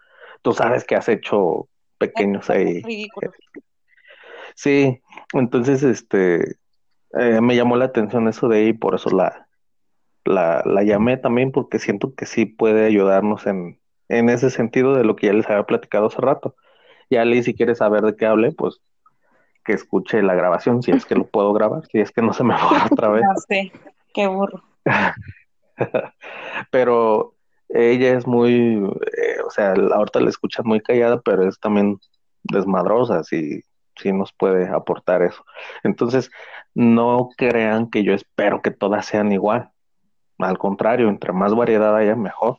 [0.43, 1.69] tú sabes que has hecho
[1.99, 2.83] pequeños ahí.
[2.83, 3.33] Ridículo.
[4.55, 5.01] Sí,
[5.33, 6.57] entonces este
[7.19, 9.49] eh, me llamó la atención eso de ahí y por eso la,
[10.31, 13.79] la, la llamé también porque siento que sí puede ayudarnos en,
[14.09, 16.57] en ese sentido de lo que ya les había platicado hace rato.
[17.11, 18.81] Ya Liz, si quieres saber de qué hable, pues
[19.65, 22.45] que escuche la grabación, si es que lo puedo grabar, si es que no se
[22.45, 23.23] me borra otra vez.
[23.29, 23.73] No sé,
[24.15, 24.63] qué burro.
[26.71, 27.35] Pero
[27.69, 31.99] ella es muy, eh, o sea, ahorita la escuchas muy callada, pero es también
[32.43, 33.63] desmadrosa, sí,
[33.97, 35.45] sí nos puede aportar eso.
[35.85, 36.31] Entonces,
[36.75, 39.71] no crean que yo espero que todas sean igual.
[40.41, 42.59] Al contrario, entre más variedad haya, mejor.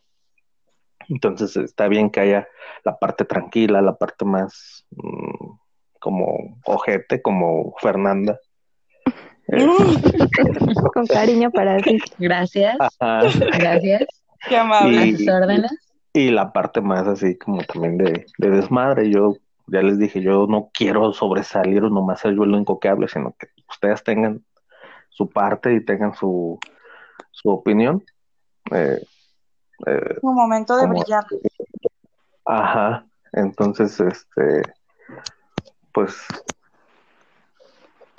[1.10, 2.48] Entonces, está bien que haya
[2.84, 5.48] la parte tranquila, la parte más mm,
[6.00, 8.40] como ojete, como Fernanda.
[10.94, 12.00] Con cariño para ti.
[12.18, 13.22] Gracias, ajá.
[13.58, 14.04] gracias.
[14.48, 14.98] Qué amable.
[15.00, 15.72] A Y- sus órdenes.
[16.14, 19.10] Y la parte más así como también de, de desmadre.
[19.10, 19.36] Yo
[19.68, 23.08] ya les dije, yo no quiero sobresalir o nomás ser yo el único que hable,
[23.08, 24.44] sino que ustedes tengan
[25.10, 26.60] su parte y tengan su,
[27.32, 28.04] su opinión.
[28.72, 29.02] Eh,
[29.88, 31.26] eh, Un momento de Como- brillar.
[32.46, 33.06] ajá.
[33.34, 34.62] Entonces, este,
[35.94, 36.16] pues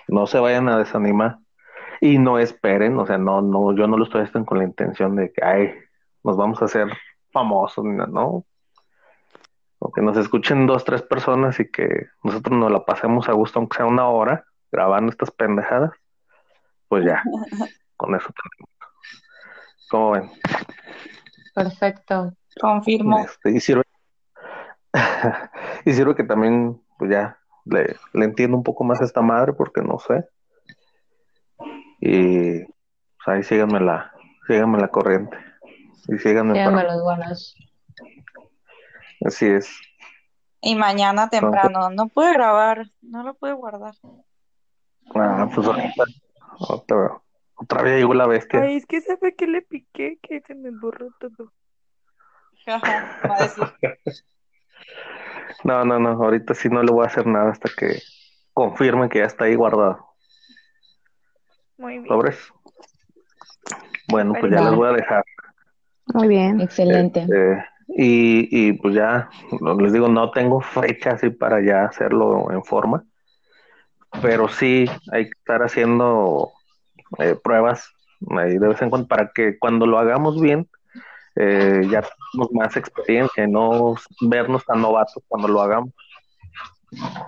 [0.09, 1.39] no se vayan a desanimar
[2.01, 5.15] y no esperen, o sea, no, no, yo no lo estoy haciendo con la intención
[5.17, 5.73] de que, ay,
[6.25, 6.89] nos vamos a hacer
[7.31, 8.45] famosos, ni nada, no.
[9.79, 13.59] O que nos escuchen dos, tres personas y que nosotros nos la pasemos a gusto,
[13.59, 15.93] aunque sea una hora, grabando estas pendejadas,
[16.89, 17.23] pues ya,
[17.97, 18.72] con eso tenemos.
[19.93, 20.31] ¿Cómo ven?
[21.55, 22.33] Perfecto.
[22.59, 23.19] Confirmo.
[23.19, 23.83] Este, y sirve,
[25.85, 29.53] y sirve que también, pues ya, le, le entiendo un poco más a esta madre
[29.53, 30.27] porque no sé.
[32.01, 34.11] Y pues ahí síganme la,
[34.47, 35.37] síganme la corriente.
[36.09, 37.55] Y síganme Síganme para- los buenos.
[39.27, 39.71] Así es.
[40.63, 41.91] Y mañana temprano.
[41.91, 42.87] No pude grabar.
[43.03, 43.95] No lo pude guardar.
[45.15, 46.05] Ah, pues ahorita,
[46.61, 47.21] otra,
[47.63, 48.61] otra vez llegó la bestia.
[48.61, 51.53] Ay, es que sabe que le piqué, que se me borró todo.
[52.67, 53.65] Ajá, va a decir.
[55.65, 58.01] No, no, no, ahorita sí no le voy a hacer nada hasta que
[58.53, 60.07] confirme que ya está ahí guardado.
[61.79, 62.07] Muy bien.
[62.07, 62.39] ¿Sobres?
[64.09, 65.25] Bueno, pues ya les voy a dejar.
[66.15, 66.61] Muy bien.
[66.61, 67.21] Excelente.
[67.21, 69.29] Este, y, y pues ya,
[69.79, 73.05] les digo, no tengo fecha así para ya hacerlo en forma,
[74.21, 76.53] pero sí hay que estar haciendo
[77.19, 77.91] eh, pruebas
[78.39, 80.69] ahí de vez en cuando para que cuando lo hagamos bien
[81.35, 85.91] eh, ya tengamos más experiencia y no vernos tan novatos cuando lo hagamos.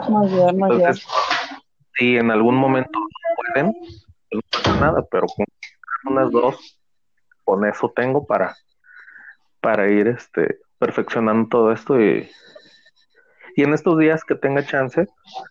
[0.09, 0.81] Muy bien, muy bien.
[0.81, 1.07] Entonces,
[1.95, 5.47] si en algún momento no pueden, pues no pasa nada, pero con
[6.13, 6.81] unas dos,
[7.45, 8.55] con eso tengo para,
[9.61, 12.29] para ir este, perfeccionando todo esto y,
[13.57, 15.07] y en estos días que tenga chance,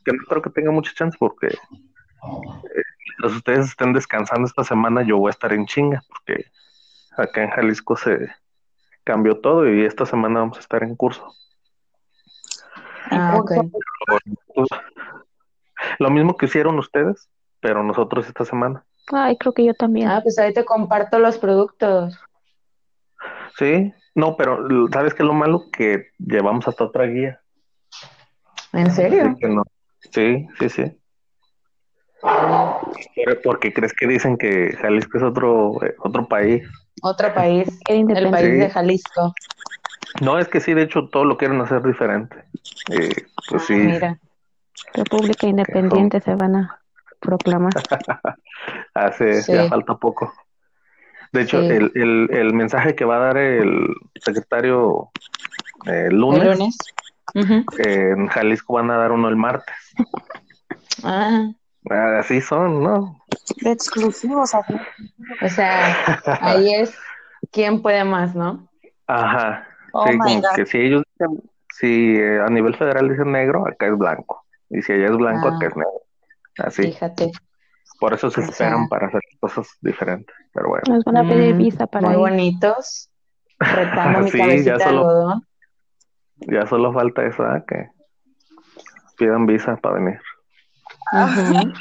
[0.05, 2.84] que no creo que tenga mucha chance porque eh,
[3.18, 6.45] mientras ustedes estén descansando esta semana, yo voy a estar en chinga, porque
[7.18, 8.30] acá en Jalisco se
[9.03, 11.34] cambió todo y esta semana vamos a estar en curso.
[13.11, 13.51] Ah, ok.
[15.99, 18.86] Lo mismo que hicieron ustedes, pero nosotros esta semana.
[19.11, 20.07] Ay, creo que yo también.
[20.07, 22.18] Ah, pues ahí te comparto los productos.
[23.57, 25.66] Sí, no, pero ¿sabes qué es lo malo?
[25.72, 27.41] Que llevamos hasta otra guía.
[28.72, 29.36] ¿En serio?
[29.41, 29.64] No.
[30.11, 30.99] Sí, sí, sí.
[33.16, 36.64] Pero ¿Por qué crees que dicen que Jalisco es otro, eh, otro país?
[37.01, 38.58] Otro país, el país Sí.
[38.58, 39.34] de Jalisco.
[40.22, 42.43] No, es que sí, de hecho, todo lo quieren hacer diferente.
[42.91, 43.10] Eh,
[43.49, 44.20] pues sí, Ah, mira.
[44.93, 46.80] República Independiente se van a
[47.20, 47.74] proclamar.
[48.93, 49.54] hace, Sí.
[49.54, 50.32] ya falta poco.
[51.32, 51.68] De hecho, Sí.
[51.68, 53.88] el, el, el mensaje que va a dar el
[54.22, 55.10] secretario
[55.88, 56.78] eh, el El lunes, lunes.
[57.80, 59.76] Eh, en Jalisco van a dar uno el martes.
[61.04, 61.49] Ah,
[61.89, 63.19] Así son, ¿no?
[63.61, 64.53] De exclusivos.
[64.55, 64.73] así.
[65.41, 65.95] o sea,
[66.41, 66.95] ahí es
[67.51, 68.69] quién puede más, ¿no?
[69.07, 69.67] Ajá.
[69.91, 70.55] Oh sí, my como God.
[70.55, 74.43] que si ellos dicen, si eh, a nivel federal dicen negro, acá es blanco.
[74.69, 75.55] Y si allá es blanco, Ah.
[75.57, 76.01] acá es negro.
[76.59, 76.84] Así.
[76.84, 77.31] Fíjate.
[77.99, 78.88] Por eso se O esperan sea.
[78.89, 80.36] para hacer cosas diferentes.
[80.53, 80.84] Pero bueno.
[80.88, 82.19] Nos van a pedir Mm, visa para Muy ir.
[82.19, 83.09] bonitos.
[83.59, 85.47] Retando mi Sí, cabecita ya solo- algodón.
[86.47, 87.63] Ya solo falta eso, ¿ah?
[87.67, 87.88] que
[89.17, 90.19] pidan visa para venir.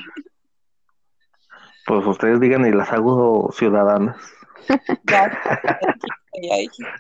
[1.84, 4.16] Pues ustedes digan y las hago ciudadanas.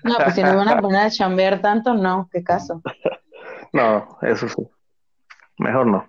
[0.04, 2.82] No, pues si nos van a poner a chambear tanto, no, qué caso.
[3.72, 4.68] No, eso sí.
[5.56, 6.06] Mejor no.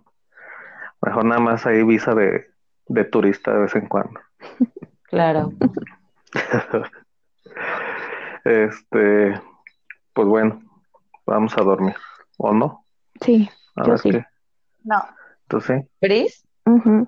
[1.02, 2.52] Mejor nada más ahí visa de,
[2.88, 4.20] de turista de vez en cuando.
[5.04, 5.54] Claro.
[8.44, 9.42] Este,
[10.12, 10.62] pues bueno,
[11.26, 11.96] vamos a dormir,
[12.38, 12.86] ¿o no?
[13.22, 14.12] Sí, A Yo ver sí.
[14.12, 14.26] qué.
[14.84, 15.02] No.
[15.48, 15.74] ¿Tú sí?
[16.02, 16.46] ¿Bris?
[16.66, 17.08] ujú,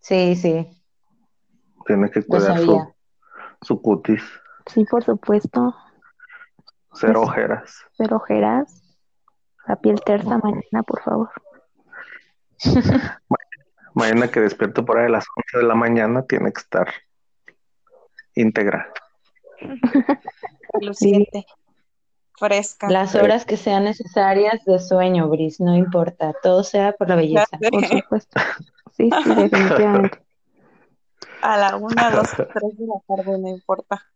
[0.00, 0.68] Sí, sí.
[1.86, 2.94] Tiene que Lo cuidar su,
[3.62, 4.22] su cutis,
[4.66, 5.74] sí, por supuesto.
[6.94, 7.78] cero Pues- ojeras.
[7.96, 8.80] Cero ojeras.
[9.66, 11.30] La piel tersa mañana, por favor.
[13.94, 16.88] Mañana que despierto por ahí a las 11 de la mañana, tiene que estar
[18.34, 18.92] íntegra.
[20.80, 21.46] Luciente.
[22.36, 22.90] Fresca.
[22.90, 26.32] Las horas que sean necesarias de sueño, Bris, no importa.
[26.42, 27.58] Todo sea por la belleza.
[27.70, 28.40] Por supuesto.
[28.96, 30.22] Sí, sí, definitivamente.
[31.42, 34.06] A la una, dos, tres de la tarde, no importa.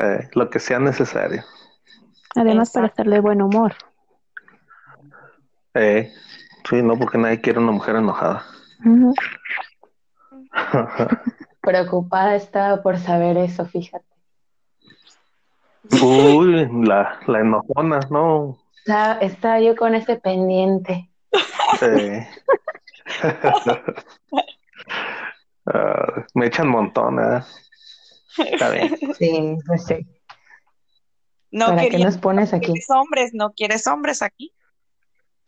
[0.00, 1.42] Eh, lo que sea necesario.
[2.36, 3.74] Además, para estar de buen humor.
[5.74, 6.12] Eh,
[6.70, 8.44] sí, no, porque nadie quiere una mujer enojada.
[11.60, 14.13] Preocupada estaba por saber eso, fíjate.
[16.02, 18.58] Uy, la, la enojona, no.
[18.78, 21.10] Estaba, estaba yo con ese pendiente.
[21.82, 22.28] Eh.
[25.66, 27.42] Ah, me echan montón, ¿eh?
[28.36, 28.94] Está bien.
[29.16, 30.06] Sí, pues sí.
[31.50, 32.66] No ¿Para qué nos pones aquí?
[32.66, 33.30] ¿Quieres hombres?
[33.32, 34.52] ¿No quieres hombres aquí?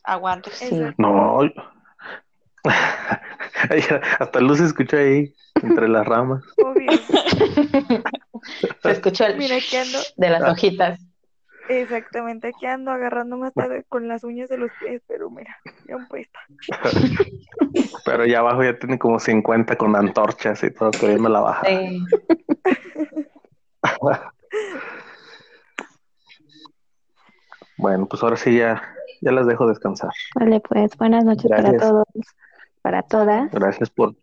[0.05, 0.51] Aguante.
[0.53, 0.81] Sí.
[0.97, 1.41] No.
[4.19, 6.43] Hasta luz se escucha ahí, entre las ramas.
[6.65, 6.91] Obvio.
[8.83, 11.01] Se escuchó el Mira, aquí ando, de las hojitas.
[11.69, 15.57] exactamente, aquí ando agarrándome hasta con las uñas de los pies, pero mira,
[15.87, 16.39] ya un puesta.
[18.05, 21.67] Pero allá abajo ya tiene como 50 con antorchas y todo, queriendo la baja.
[21.67, 22.07] Sí.
[27.79, 28.83] Bueno, pues ahora sí ya,
[29.21, 30.11] ya las dejo descansar.
[30.35, 32.07] Vale, pues buenas noches para todos,
[32.83, 33.51] para todas.
[33.51, 34.15] Gracias por,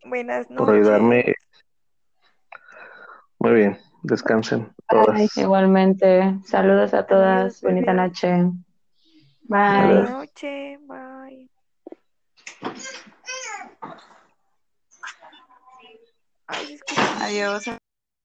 [0.58, 1.36] por ayudarme.
[3.40, 5.38] Muy bien, descansen todas.
[5.38, 6.40] Igualmente.
[6.46, 7.62] Saludos a todas.
[7.62, 8.52] Bonita noche.
[9.44, 9.98] Buenas Bye.
[9.98, 10.10] Adiós.
[10.10, 11.50] noches, bye.
[17.22, 17.83] Adiós.